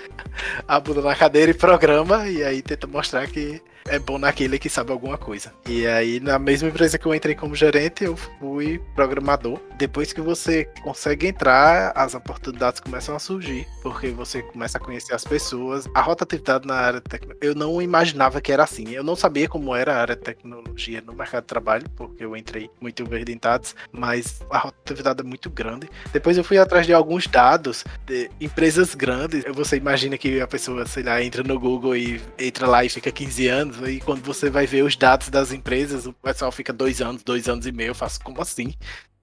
[0.68, 4.70] a bunda na cadeira e programa e aí tenta mostrar que é bom naquele que
[4.70, 5.54] sabe alguma coisa.
[5.68, 9.60] E aí, na mesma empresa que eu entrei como gerente, eu fui programador.
[9.78, 15.14] Depois que você consegue entrar, as oportunidades começam a surgir, porque você começa a conhecer
[15.14, 15.88] as pessoas.
[15.94, 18.90] A rotatividade na área de tecnologia, eu não imaginava que era assim.
[18.90, 22.36] Eu não sabia como era a área de tecnologia no mercado de trabalho, porque eu
[22.36, 25.88] entrei muito verde em dados, mas a rotatividade é muito grande.
[26.12, 29.44] Depois eu fui atrás de alguns dados de empresas grandes.
[29.54, 33.12] Você imagina que a pessoa, sei lá, entra no Google e entra lá e fica
[33.12, 36.74] 15 anos anos, e quando você vai ver os dados das empresas, o pessoal fica
[36.74, 38.74] dois anos, dois anos e meio, eu faço como assim?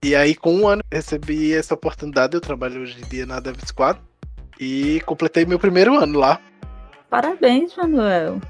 [0.04, 3.56] E aí, com um ano, recebi essa oportunidade, eu trabalho hoje em dia na Dev
[3.64, 4.00] Squad,
[4.58, 6.40] e completei meu primeiro ano lá.
[7.08, 8.40] Parabéns, Manuel.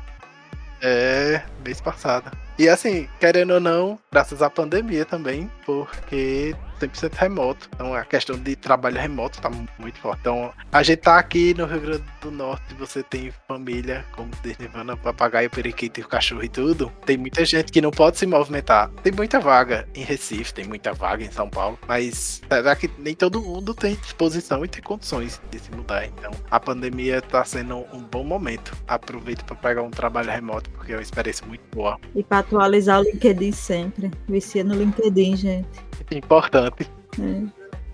[0.80, 2.36] É, mês passado.
[2.58, 6.54] E assim, querendo ou não, graças à pandemia também, porque
[6.86, 7.68] 100% remoto.
[7.74, 10.20] Então a questão de trabalho remoto tá muito forte.
[10.20, 14.96] Então a gente tá aqui no Rio Grande do Norte, você tem família, como Desnivana,
[14.96, 16.92] papagaio, periquito e o cachorro e tudo.
[17.04, 18.90] Tem muita gente que não pode se movimentar.
[19.02, 23.14] Tem muita vaga em Recife, tem muita vaga em São Paulo, mas será que nem
[23.14, 26.06] todo mundo tem disposição e tem condições de se mudar?
[26.06, 28.76] Então a pandemia tá sendo um bom momento.
[28.86, 31.98] Aproveito para pegar um trabalho remoto, porque é uma experiência muito boa.
[32.14, 34.10] E para atualizar o LinkedIn sempre.
[34.28, 35.92] Vicia no LinkedIn, gente.
[36.10, 36.71] Importante.
[37.20, 37.42] É.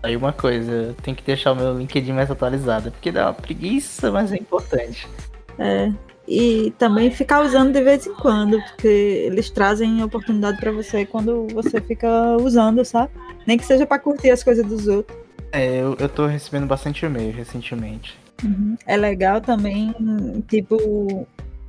[0.03, 4.11] Aí uma coisa, tem que deixar o meu LinkedIn mais atualizado, porque dá uma preguiça,
[4.13, 5.09] mas é importante.
[5.59, 5.93] É.
[6.27, 11.49] E também ficar usando de vez em quando, porque eles trazem oportunidade para você quando
[11.49, 13.11] você fica usando, sabe?
[13.47, 15.19] Nem que seja para curtir as coisas dos outros.
[15.51, 18.19] É, eu, eu tô recebendo bastante e-mail recentemente.
[18.45, 18.77] Uhum.
[18.87, 19.95] É legal também,
[20.49, 21.27] tipo,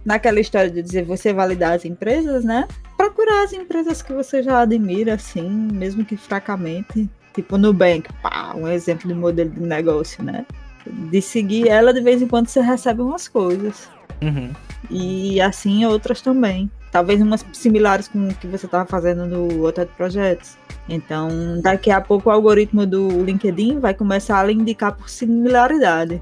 [0.09, 2.67] naquela história de dizer você validar as empresas, né?
[2.97, 7.07] Procurar as empresas que você já admira, assim, mesmo que fracamente.
[7.35, 10.47] Tipo Nubank, pá, um exemplo de modelo de negócio, né?
[10.87, 13.87] De seguir ela, de vez em quando você recebe umas coisas.
[14.19, 14.51] Uhum.
[14.89, 16.71] E assim outras também.
[16.91, 20.57] Talvez umas similares com o que você estava fazendo no outro projetos.
[20.89, 26.19] Então, daqui a pouco o algoritmo do LinkedIn vai começar a lhe indicar por similaridade.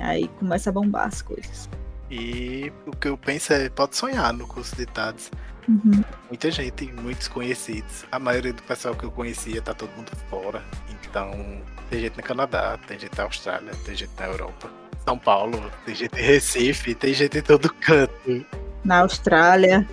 [0.00, 1.66] Aí começa a bombar as coisas.
[2.12, 5.30] E o que eu penso é, pode sonhar no curso de TADS.
[5.66, 6.04] Uhum.
[6.28, 8.04] Muita gente, muitos conhecidos.
[8.12, 10.62] A maioria do pessoal que eu conhecia tá todo mundo fora.
[10.90, 11.32] Então,
[11.88, 14.68] tem gente no Canadá, tem gente na Austrália, tem gente na Europa.
[15.06, 18.46] São Paulo, tem gente em Recife, tem gente em todo canto.
[18.84, 19.88] Na Austrália.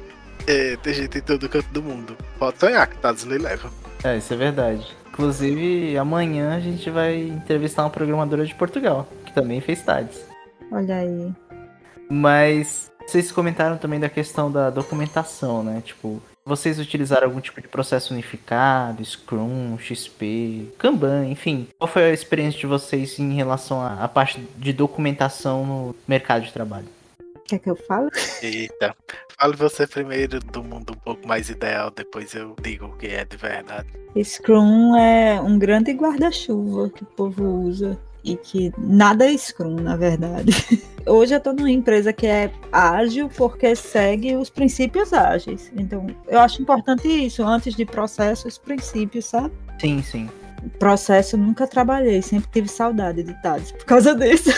[0.45, 2.17] É, tem gente em todo canto do mundo.
[2.38, 3.72] Pode sonhar que TADS lhe leva.
[4.03, 4.86] É, isso é verdade.
[5.07, 10.28] Inclusive, amanhã a gente vai entrevistar uma programadora de Portugal, que também fez TADS.
[10.70, 11.34] Olha aí.
[12.10, 15.82] Mas vocês comentaram também da questão da documentação, né?
[15.86, 21.68] Tipo, vocês utilizaram algum tipo de processo unificado, Scrum, XP, Kanban, enfim.
[21.78, 26.43] Qual foi a experiência de vocês em relação à à parte de documentação no mercado
[26.43, 26.88] de trabalho?
[27.47, 28.10] Quer que eu fale?
[28.43, 28.95] Eita.
[29.39, 33.26] Fale você primeiro do mundo um pouco mais ideal, depois eu digo o que é
[33.26, 33.88] de verdade.
[34.24, 39.95] Scrum é um grande guarda-chuva que o povo usa e que nada é Scrum, na
[39.95, 40.51] verdade.
[41.05, 45.72] Hoje eu tô numa empresa que é ágil porque segue os princípios ágeis.
[45.76, 49.53] Então, eu acho importante isso, antes de processo, os princípios, sabe?
[49.80, 50.30] Sim, sim.
[50.78, 54.51] Processo nunca trabalhei, sempre tive saudade de TADS por causa disso.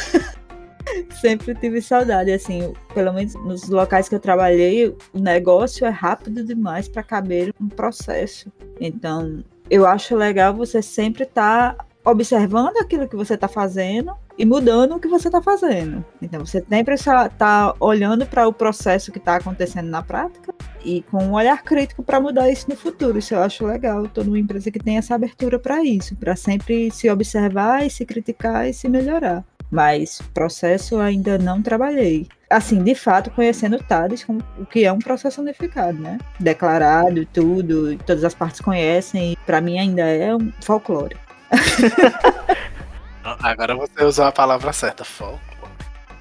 [1.21, 6.43] sempre tive saudade, assim, pelo menos nos locais que eu trabalhei, o negócio é rápido
[6.43, 8.51] demais para caber um processo.
[8.79, 14.95] Então, eu acho legal você sempre estar observando aquilo que você está fazendo e mudando
[14.95, 16.03] o que você está fazendo.
[16.21, 21.23] Então, você sempre está olhando para o processo que está acontecendo na prática e com
[21.23, 23.19] um olhar crítico para mudar isso no futuro.
[23.19, 24.05] Isso eu acho legal.
[24.05, 28.05] Estou numa empresa que tem essa abertura para isso, para sempre se observar e se
[28.05, 29.43] criticar e se melhorar.
[29.69, 32.27] Mas processo ainda não trabalhei.
[32.49, 34.25] Assim, de fato, conhecendo o TADES,
[34.59, 36.17] o que é um processo unificado, né?
[36.37, 41.15] Declarado, tudo, todas as partes conhecem, para mim ainda é um folclore.
[43.43, 45.39] Agora você usou a palavra certa, foco.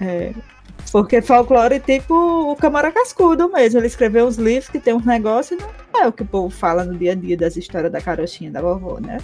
[0.01, 0.33] É,
[0.91, 3.78] porque folclore é tipo o Camara Cascudo mesmo.
[3.78, 6.51] Ele escreveu uns livros que tem uns negócios e não é o que o povo
[6.51, 9.18] fala no dia a dia das histórias da carochinha da vovó, né?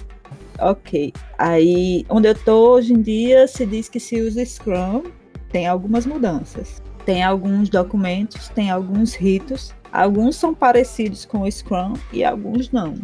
[0.58, 1.12] Ok.
[1.38, 5.04] Aí, onde eu tô hoje em dia, se diz que se usa Scrum,
[5.50, 6.82] tem algumas mudanças.
[7.04, 9.74] Tem alguns documentos, tem alguns ritos.
[9.92, 12.94] Alguns são parecidos com o Scrum e alguns não.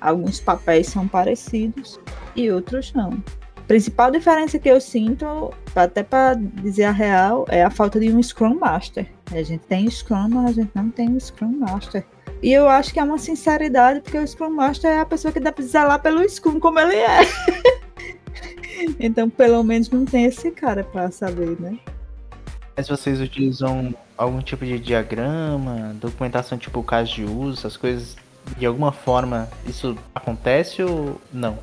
[0.00, 1.98] Alguns papéis são parecidos
[2.34, 3.22] e outros não.
[3.56, 8.10] A principal diferença que eu sinto, até para dizer a real, é a falta de
[8.10, 9.06] um Scrum Master.
[9.30, 12.04] A gente tem Scrum, mas a gente não tem um Scrum Master.
[12.42, 15.40] E eu acho que é uma sinceridade, porque o Scrum Master é a pessoa que
[15.40, 17.20] dá pra zelar pelo Scrum como ele é.
[18.98, 21.78] então, pelo menos não tem esse cara para saber, né?
[22.76, 28.16] Mas vocês utilizam algum tipo de diagrama, documentação tipo caso de uso, essas coisas,
[28.56, 31.58] de alguma forma isso acontece ou não?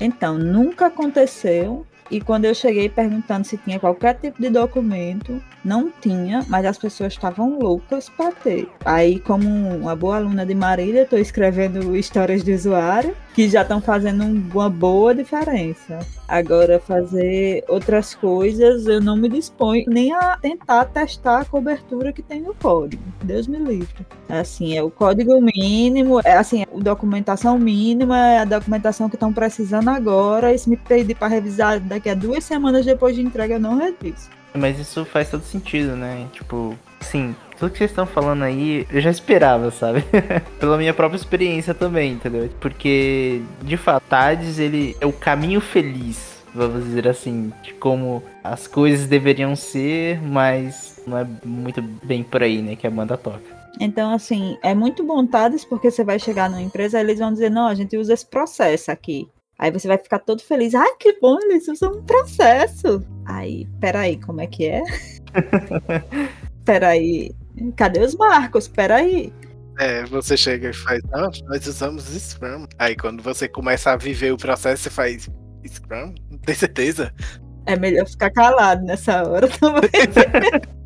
[0.00, 1.86] Então, nunca aconteceu.
[2.10, 6.76] E quando eu cheguei perguntando se tinha qualquer tipo de documento, não tinha, mas as
[6.76, 8.68] pessoas estavam loucas para ter.
[8.84, 13.80] Aí, como uma boa aluna de Marília, estou escrevendo histórias de usuário que já estão
[13.80, 16.00] fazendo uma boa diferença.
[16.28, 22.22] Agora, fazer outras coisas, eu não me disponho nem a tentar testar a cobertura que
[22.22, 23.02] tem no código.
[23.22, 24.06] Deus me livre.
[24.28, 29.32] Assim, é o código mínimo, é assim, a documentação mínima, é a documentação que estão
[29.32, 30.54] precisando agora.
[30.54, 33.76] E se me pedir para revisar daqui a duas semanas depois de entrega, eu não
[33.76, 34.30] reviso.
[34.54, 36.26] Mas isso faz todo sentido, né?
[36.32, 40.04] Tipo, sim, tudo que vocês estão falando aí, eu já esperava, sabe?
[40.58, 42.50] Pela minha própria experiência também, entendeu?
[42.58, 48.66] Porque, de fato, Tades, ele é o caminho feliz vamos dizer assim, de como as
[48.66, 53.40] coisas deveriam ser, mas não é muito bem por aí, né, que a banda toca.
[53.80, 57.32] Então, assim, é muito bom Tades, porque você vai chegar numa empresa e eles vão
[57.32, 59.26] dizer, não, a gente usa esse processo aqui.
[59.58, 60.74] Aí você vai ficar todo feliz.
[60.74, 63.02] Ai, que bom, eles usam um processo.
[63.24, 64.82] Aí, peraí, como é que é?
[66.66, 67.30] peraí,
[67.76, 68.68] cadê os marcos?
[68.68, 69.32] Peraí.
[69.78, 72.66] É, você chega e faz, não, nós usamos Scrum.
[72.78, 75.30] Aí quando você começa a viver o processo, você faz
[75.66, 76.14] Scrum?
[76.44, 77.12] Tem certeza?
[77.66, 79.90] É melhor ficar calado nessa hora também.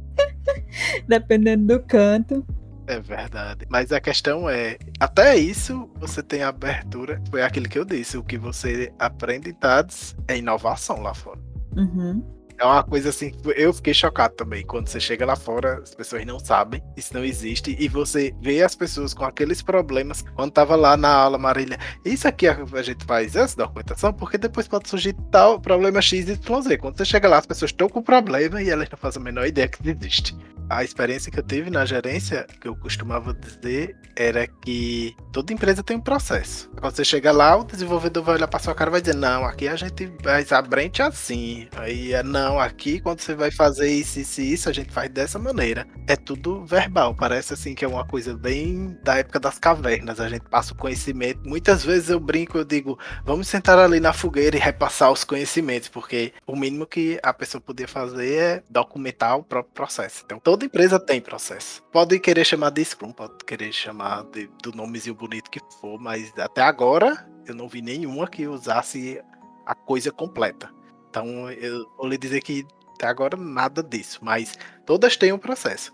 [1.09, 2.47] Dependendo do canto.
[2.87, 3.67] É verdade.
[3.69, 7.21] Mas a questão é, até isso você tem abertura.
[7.31, 8.17] Foi aquilo que eu disse.
[8.17, 11.41] O que você aprende em TADS é inovação lá fora.
[11.77, 12.23] Uhum.
[12.59, 14.65] É uma coisa assim, eu fiquei chocado também.
[14.65, 18.63] Quando você chega lá fora, as pessoas não sabem, isso não existe, e você vê
[18.63, 20.23] as pessoas com aqueles problemas.
[20.35, 24.69] Quando tava lá na aula, Marília, isso aqui a gente faz essa documentação, porque depois
[24.69, 26.79] pode surgir tal problema X, Y, Z.
[26.79, 29.47] Quando você chega lá, as pessoas estão com problema e elas não fazem a menor
[29.47, 30.37] ideia que existe
[30.69, 35.83] a experiência que eu tive na gerência, que eu costumava dizer, era que toda empresa
[35.83, 36.69] tem um processo.
[36.81, 39.45] Quando você chega lá, o desenvolvedor vai olhar para sua cara e vai dizer: Não,
[39.45, 41.69] aqui a gente faz a brente assim.
[41.77, 45.37] Aí é não, aqui quando você vai fazer isso, isso isso, a gente faz dessa
[45.37, 45.85] maneira.
[46.07, 47.13] É tudo verbal.
[47.13, 50.21] Parece assim que é uma coisa bem da época das cavernas.
[50.21, 51.41] A gente passa o conhecimento.
[51.45, 55.89] Muitas vezes eu brinco, eu digo: Vamos sentar ali na fogueira e repassar os conhecimentos,
[55.89, 60.23] porque o mínimo que a pessoa podia fazer é documentar o próprio processo.
[60.25, 61.83] Então, toda empresa tem processo.
[61.91, 66.33] Pode querer chamar de Scrum, pode querer chamar de, do nomezinho bonito que for, mas
[66.39, 69.21] até agora eu não vi nenhuma que usasse
[69.67, 70.76] a coisa completa.
[71.17, 75.91] Então eu vou lhe dizer que até agora nada disso, mas todas têm um processo.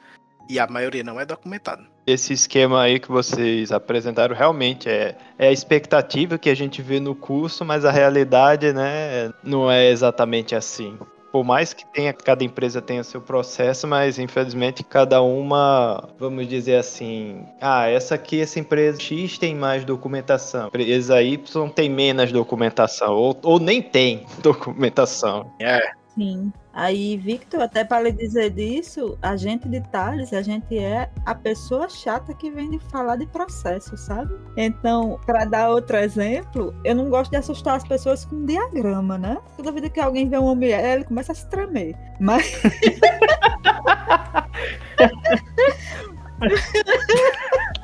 [0.51, 1.87] E a maioria não é documentado.
[2.05, 6.99] Esse esquema aí que vocês apresentaram realmente é, é a expectativa que a gente vê
[6.99, 10.99] no curso, mas a realidade, né, não é exatamente assim
[11.33, 16.77] por mais que tenha cada empresa tenha seu processo, mas infelizmente cada uma, vamos dizer
[16.77, 23.15] assim, ah, essa aqui essa empresa X tem mais documentação, empresa Y tem menos documentação
[23.15, 25.51] ou, ou nem tem documentação.
[25.59, 25.81] É.
[26.15, 26.53] Sim.
[26.73, 31.35] Aí, Victor, até para lhe dizer disso, a gente de Thales, a gente é a
[31.35, 34.35] pessoa chata que vem de falar de processo, sabe?
[34.57, 39.19] Então, para dar outro exemplo, eu não gosto de assustar as pessoas com um diagrama,
[39.19, 39.37] né?
[39.57, 41.95] Toda vida que alguém vê uma mulher, ele começa a se tremer.
[42.19, 42.53] Mas.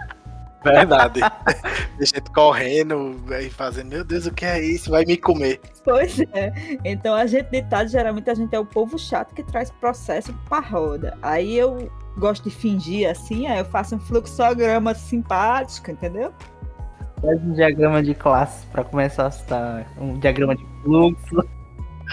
[0.64, 1.20] Verdade.
[2.00, 4.90] gente correndo e fazendo, meu Deus, o que é isso?
[4.90, 5.60] Vai me comer.
[5.84, 6.52] Pois é.
[6.84, 10.60] Então a gente ditado, geralmente a gente é o povo chato que traz processo pra
[10.60, 11.16] roda.
[11.22, 16.32] Aí eu gosto de fingir assim, aí eu faço um fluxograma simpático, entendeu?
[17.20, 19.86] Faz um diagrama de classe para começar a citar.
[19.98, 21.36] Um diagrama de fluxo.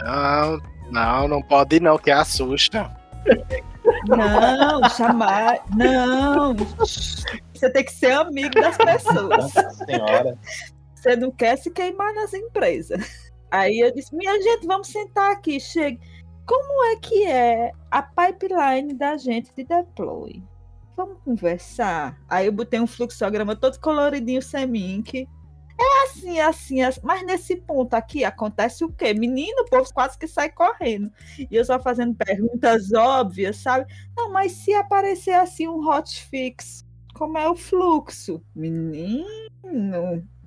[0.03, 2.89] Não, não, não pode não, que assusta.
[4.07, 5.59] Não, chamar.
[5.75, 6.55] Não.
[6.55, 9.29] Você tem que ser amigo das pessoas.
[9.29, 10.37] Nossa senhora.
[10.95, 13.29] Você não quer se queimar nas empresas.
[13.51, 15.59] Aí eu disse: minha gente, vamos sentar aqui.
[15.59, 15.99] Chega.
[16.45, 20.43] Como é que é a pipeline da gente de deploy?
[20.95, 22.17] Vamos conversar.
[22.29, 25.27] Aí eu botei um fluxograma todo coloridinho semink.
[25.77, 29.13] É assim, assim, assim, mas nesse ponto aqui acontece o quê?
[29.13, 31.11] Menino, o povo quase que sai correndo.
[31.37, 33.85] E eu só fazendo perguntas óbvias, sabe?
[34.15, 38.41] Não, mas se aparecer assim um hotfix, como é o fluxo?
[38.55, 39.25] Menino,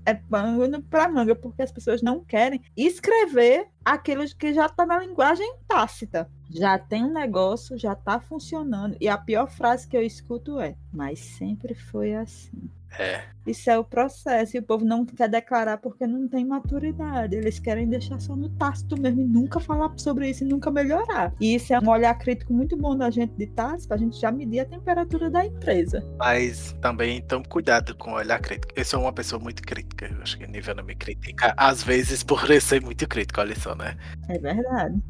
[0.07, 4.99] é pano para manga, porque as pessoas não querem escrever aquilo que já está na
[4.99, 6.31] linguagem tácita.
[6.51, 8.97] Já tem um negócio, já está funcionando.
[9.01, 12.71] E a pior frase que eu escuto é: Mas sempre foi assim.
[12.99, 13.23] É.
[13.47, 14.57] Isso é o processo.
[14.57, 17.37] E o povo não quer declarar porque não tem maturidade.
[17.37, 21.33] Eles querem deixar só no tácito mesmo e nunca falar sobre isso e nunca melhorar.
[21.41, 24.31] E isso é um olhar crítico muito bom da gente de tácito, a gente já
[24.31, 26.05] medir a temperatura da empresa.
[26.19, 28.73] Mas também tome cuidado com o olhar crítico.
[28.77, 30.07] Eu sou uma pessoa muito crítica.
[30.07, 31.55] Eu acho que a Nívia não me critica.
[31.57, 33.97] Às vezes por ser muito crítico, olha só, né?
[34.29, 35.01] É verdade.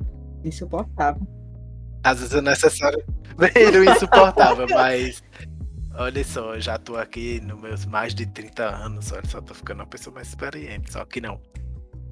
[0.45, 1.26] Insuportável.
[2.05, 3.05] Às vezes é necessário
[3.36, 5.22] ver o insuportável, mas
[6.01, 9.53] Olha só, eu já tô aqui nos meus mais de 30 anos, olha só, tô
[9.53, 11.41] ficando uma pessoa mais experiente, só que não.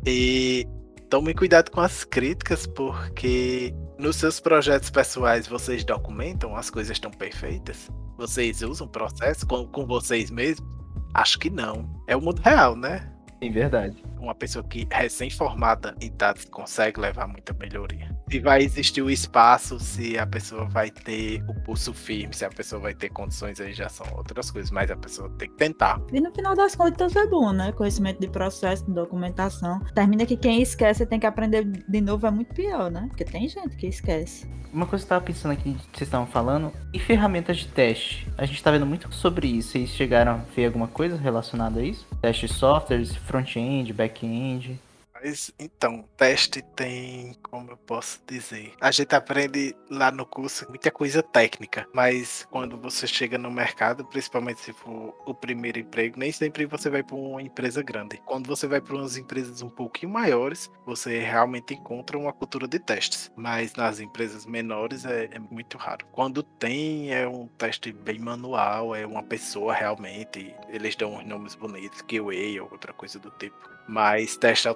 [0.05, 0.67] E
[1.09, 7.13] tome cuidado com as críticas, porque nos seus projetos pessoais vocês documentam, as coisas estão
[7.13, 7.89] perfeitas?
[8.19, 10.69] Vocês usam processo com, com vocês mesmos?
[11.15, 11.89] Acho que não.
[12.09, 13.09] É o mundo real, né?
[13.41, 14.03] Sim, verdade.
[14.19, 18.16] Uma pessoa que recém-formada em dados consegue levar muita melhoria.
[18.29, 22.51] Se vai existir o espaço, se a pessoa vai ter o pulso firme, se a
[22.51, 26.01] pessoa vai ter condições aí já são outras coisas, mas a pessoa tem que tentar.
[26.13, 27.73] E no final das contas é bom, né?
[27.73, 29.81] Conhecimento de processo, de documentação.
[29.95, 33.07] Termina que quem esquece tem que aprender de novo é muito pior, né?
[33.09, 34.49] Porque tem gente que esquece.
[34.73, 38.29] Uma coisa que eu tava pensando aqui, que vocês estavam falando, e ferramentas de teste?
[38.37, 39.71] A gente tá vendo muito sobre isso.
[39.71, 42.07] Vocês chegaram a ver alguma coisa relacionada a isso?
[42.21, 44.79] Teste de softwares, front-end, back-end?
[45.23, 50.91] Mas então, teste tem, como eu posso dizer, a gente aprende lá no curso muita
[50.91, 56.31] coisa técnica, mas quando você chega no mercado, principalmente se for o primeiro emprego, nem
[56.31, 58.21] sempre você vai para uma empresa grande.
[58.27, 62.79] Quando você vai para umas empresas um pouquinho maiores, você realmente encontra uma cultura de
[62.79, 66.05] testes, mas nas empresas menores é, é muito raro.
[66.13, 71.55] Quando tem, é um teste bem manual, é uma pessoa realmente, eles dão uns nomes
[71.55, 73.77] bonitos, QA ou outra coisa do tipo.
[73.89, 74.67] Mas teste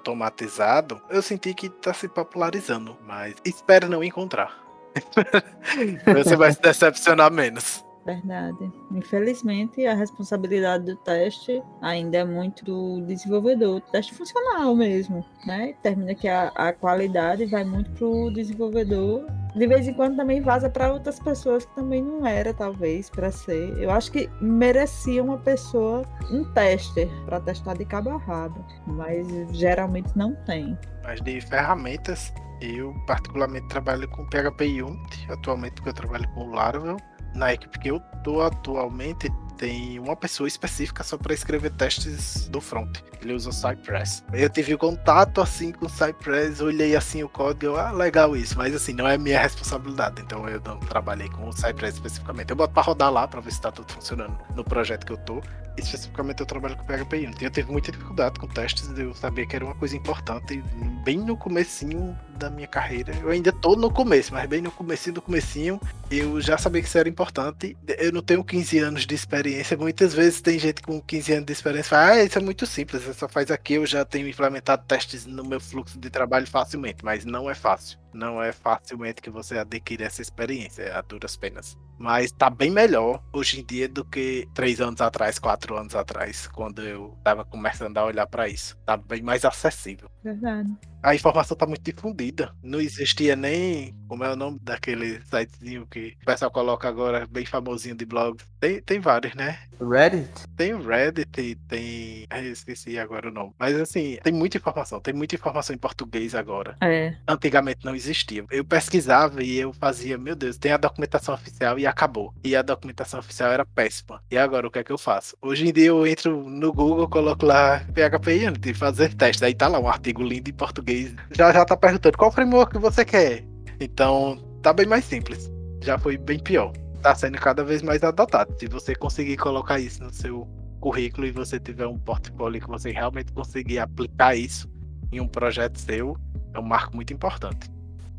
[1.10, 4.58] eu senti que tá se popularizando, mas espero não encontrar.
[6.14, 7.84] Você vai se decepcionar menos.
[8.04, 8.72] Verdade.
[8.92, 13.80] Infelizmente, a responsabilidade do teste ainda é muito do desenvolvedor.
[13.92, 15.74] Teste funcional mesmo, né?
[15.82, 19.26] Termina que a, a qualidade vai muito pro desenvolvedor.
[19.54, 23.30] De vez em quando também vaza para outras pessoas que também não era, talvez, para
[23.30, 23.76] ser.
[23.78, 28.64] Eu acho que merecia uma pessoa, um tester, para testar de cabo a rabo.
[28.86, 30.78] Mas geralmente não tem.
[31.04, 36.96] Mas de ferramentas, eu particularmente trabalho com PHP Unity, atualmente porque eu trabalho com Laravel
[37.34, 42.62] na equipe que eu tô atualmente tem uma pessoa específica só para escrever testes do
[42.62, 42.98] front.
[43.20, 44.24] Ele usa o Cypress.
[44.32, 48.74] Eu tive contato assim com o Cypress, olhei assim o código, ah, legal isso, mas
[48.74, 52.48] assim, não é minha responsabilidade, então eu não trabalhei com o Cypress especificamente.
[52.48, 55.18] Eu boto para rodar lá para ver se tá tudo funcionando no projeto que eu
[55.18, 55.42] tô.
[55.86, 57.30] Especificamente eu trabalho com PHP.
[57.40, 60.62] Eu tive muita dificuldade com testes, eu sabia que era uma coisa importante,
[61.04, 63.14] bem no comecinho da minha carreira.
[63.20, 65.78] Eu ainda tô no começo, mas bem no comecinho do comecinho,
[66.10, 67.76] eu já sabia que isso era importante.
[67.98, 69.76] Eu não tenho 15 anos de experiência.
[69.76, 73.02] Muitas vezes tem gente com 15 anos de experiência fala, ah, isso é muito simples,
[73.02, 77.04] você só faz aqui, eu já tenho implementado testes no meu fluxo de trabalho facilmente,
[77.04, 77.98] mas não é fácil.
[78.12, 81.78] Não é facilmente que você adquire essa experiência, é a duras penas.
[81.98, 86.46] Mas tá bem melhor hoje em dia do que três anos atrás, quatro anos atrás,
[86.46, 88.76] quando eu tava começando a olhar para isso.
[88.86, 90.10] Tá bem mais acessível.
[90.24, 90.70] Verdade.
[91.02, 92.52] A informação tá muito difundida.
[92.62, 93.94] Não existia nem.
[94.06, 98.38] Como é o nome daquele sitezinho que o pessoal coloca agora, bem famosinho de blog?
[98.58, 99.58] Tem, tem vários, né?
[99.80, 100.28] Reddit?
[100.56, 102.26] Tem o Reddit, tem.
[102.30, 103.52] Eu esqueci agora o nome.
[103.58, 105.00] Mas assim, tem muita informação.
[105.00, 106.76] Tem muita informação em português agora.
[106.82, 107.14] É.
[107.26, 108.44] Antigamente não existia.
[108.50, 112.34] Eu pesquisava e eu fazia, meu Deus, tem a documentação oficial e acabou.
[112.44, 114.20] E a documentação oficial era péssima.
[114.30, 115.36] E agora o que é que eu faço?
[115.40, 119.44] Hoje em dia eu entro no Google, coloco lá PHP Unity, fazer teste.
[119.44, 120.89] Aí tá lá um artigo lindo em português
[121.30, 123.44] já já tá perguntando qual framework você quer.
[123.80, 125.50] Então, tá bem mais simples.
[125.82, 126.72] Já foi bem pior.
[127.02, 128.54] Tá sendo cada vez mais adotado.
[128.58, 130.46] Se você conseguir colocar isso no seu
[130.80, 134.68] currículo e você tiver um portfólio que você realmente conseguir aplicar isso
[135.12, 136.16] em um projeto seu,
[136.54, 137.70] é um marco muito importante.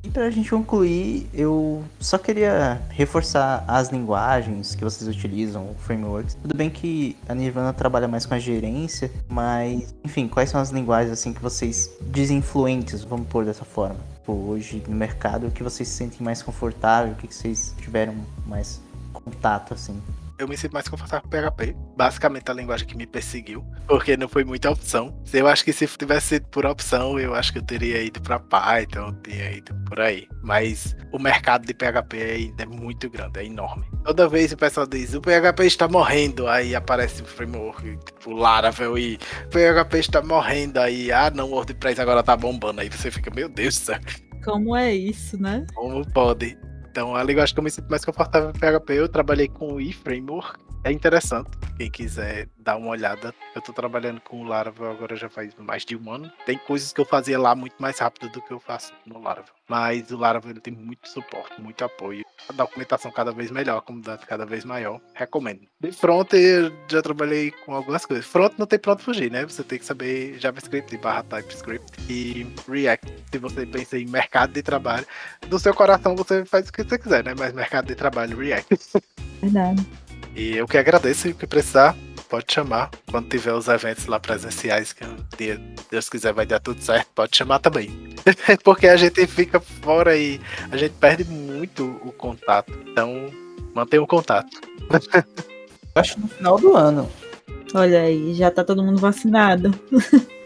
[0.03, 6.33] E pra gente concluir, eu só queria reforçar as linguagens que vocês utilizam, frameworks.
[6.35, 10.71] Tudo bem que a Nirvana trabalha mais com a gerência, mas, enfim, quais são as
[10.71, 13.99] linguagens assim que vocês desinfluentes, vamos pôr dessa forma?
[14.15, 18.15] Tipo, hoje no mercado, o que vocês se sentem mais confortável, o que vocês tiveram
[18.47, 18.81] mais
[19.13, 20.01] contato assim?
[20.41, 21.75] Eu me sinto mais confortável com PHP.
[21.95, 25.15] Basicamente a linguagem que me perseguiu, porque não foi muita opção.
[25.31, 28.39] Eu acho que se tivesse sido por opção, eu acho que eu teria ido para
[28.39, 30.27] Python, teria ido por aí.
[30.43, 33.85] Mas o mercado de PHP ainda é muito grande, é enorme.
[34.03, 38.97] Toda vez o pessoal diz, o PHP está morrendo, aí aparece o framework, tipo Laravel
[38.97, 43.11] e o PHP está morrendo, aí, ah não, o WordPress agora tá bombando, aí você
[43.11, 43.99] fica, meu Deus do céu.
[44.43, 45.67] Como é isso, né?
[45.75, 46.57] Como pode?
[46.91, 49.79] Então, a linguagem que eu me sinto mais confortável em PHP, eu trabalhei com o
[49.79, 50.59] eFramework.
[50.83, 53.33] É interessante, quem quiser dar uma olhada.
[53.55, 56.29] Eu tô trabalhando com o Laravel agora já faz mais de um ano.
[56.45, 59.53] Tem coisas que eu fazia lá muito mais rápido do que eu faço no Laravel.
[59.69, 62.25] Mas o Laravel tem muito suporte, muito apoio.
[62.51, 64.99] Documentação cada vez melhor, a comunidade cada vez maior.
[65.13, 65.61] Recomendo.
[65.79, 68.25] De front, eu já trabalhei com algumas coisas.
[68.25, 69.45] Front não tem pronto fugir, né?
[69.45, 73.13] Você tem que saber JavaScript barra TypeScript e React.
[73.31, 75.05] Se você pensa em mercado de trabalho,
[75.49, 77.33] no seu coração você faz o que você quiser, né?
[77.37, 78.77] Mas mercado de trabalho, React.
[79.41, 79.85] Verdade.
[80.35, 81.95] E eu que agradeço e o que precisar,
[82.31, 82.89] pode chamar.
[83.11, 85.61] Quando tiver os eventos lá presenciais, que um dia,
[85.91, 87.91] Deus quiser, vai dar tudo certo, pode chamar também.
[88.63, 90.39] Porque a gente fica fora e
[90.71, 92.71] a gente perde muito o contato.
[92.89, 93.29] Então,
[93.75, 94.49] mantenha o contato.
[95.93, 97.09] Acho no final do ano.
[97.75, 99.77] Olha aí, já tá todo mundo vacinado.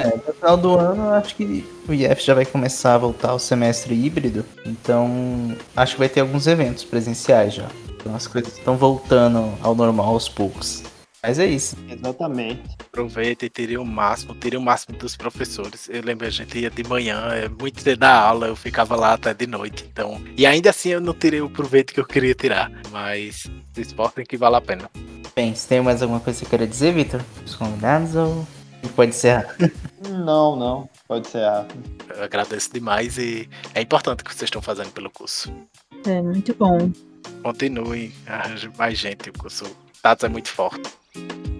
[0.00, 3.38] É, final do ano, eu acho que o IF já vai começar a voltar ao
[3.40, 4.44] semestre híbrido.
[4.64, 7.66] Então, acho que vai ter alguns eventos presenciais já.
[7.98, 10.84] Então as coisas estão voltando ao normal aos poucos.
[11.22, 11.76] Mas é isso.
[11.88, 12.62] Exatamente.
[12.80, 15.88] Aproveita e tire o máximo, tire o máximo dos professores.
[15.88, 19.14] Eu lembro, a gente ia de manhã, é muito cedo da aula, eu ficava lá
[19.14, 19.84] até de noite.
[19.90, 22.70] Então, e ainda assim eu não tirei o proveito que eu queria tirar.
[22.90, 24.90] Mas se esforcem que vale a pena.
[25.34, 27.20] Bem, se tem mais alguma coisa que você queira dizer, Vitor?
[27.44, 28.46] Os convidados ou
[28.94, 29.54] pode encerrar?
[30.08, 30.88] Não, não.
[31.06, 31.82] Pode ser rápido.
[32.16, 35.52] Eu agradeço demais e é importante o que vocês estão fazendo pelo curso.
[36.06, 36.90] É muito bom.
[37.42, 39.64] Continuem, arranjem mais gente, o curso
[40.02, 40.88] Tatos é muito forte.
[41.18, 41.57] you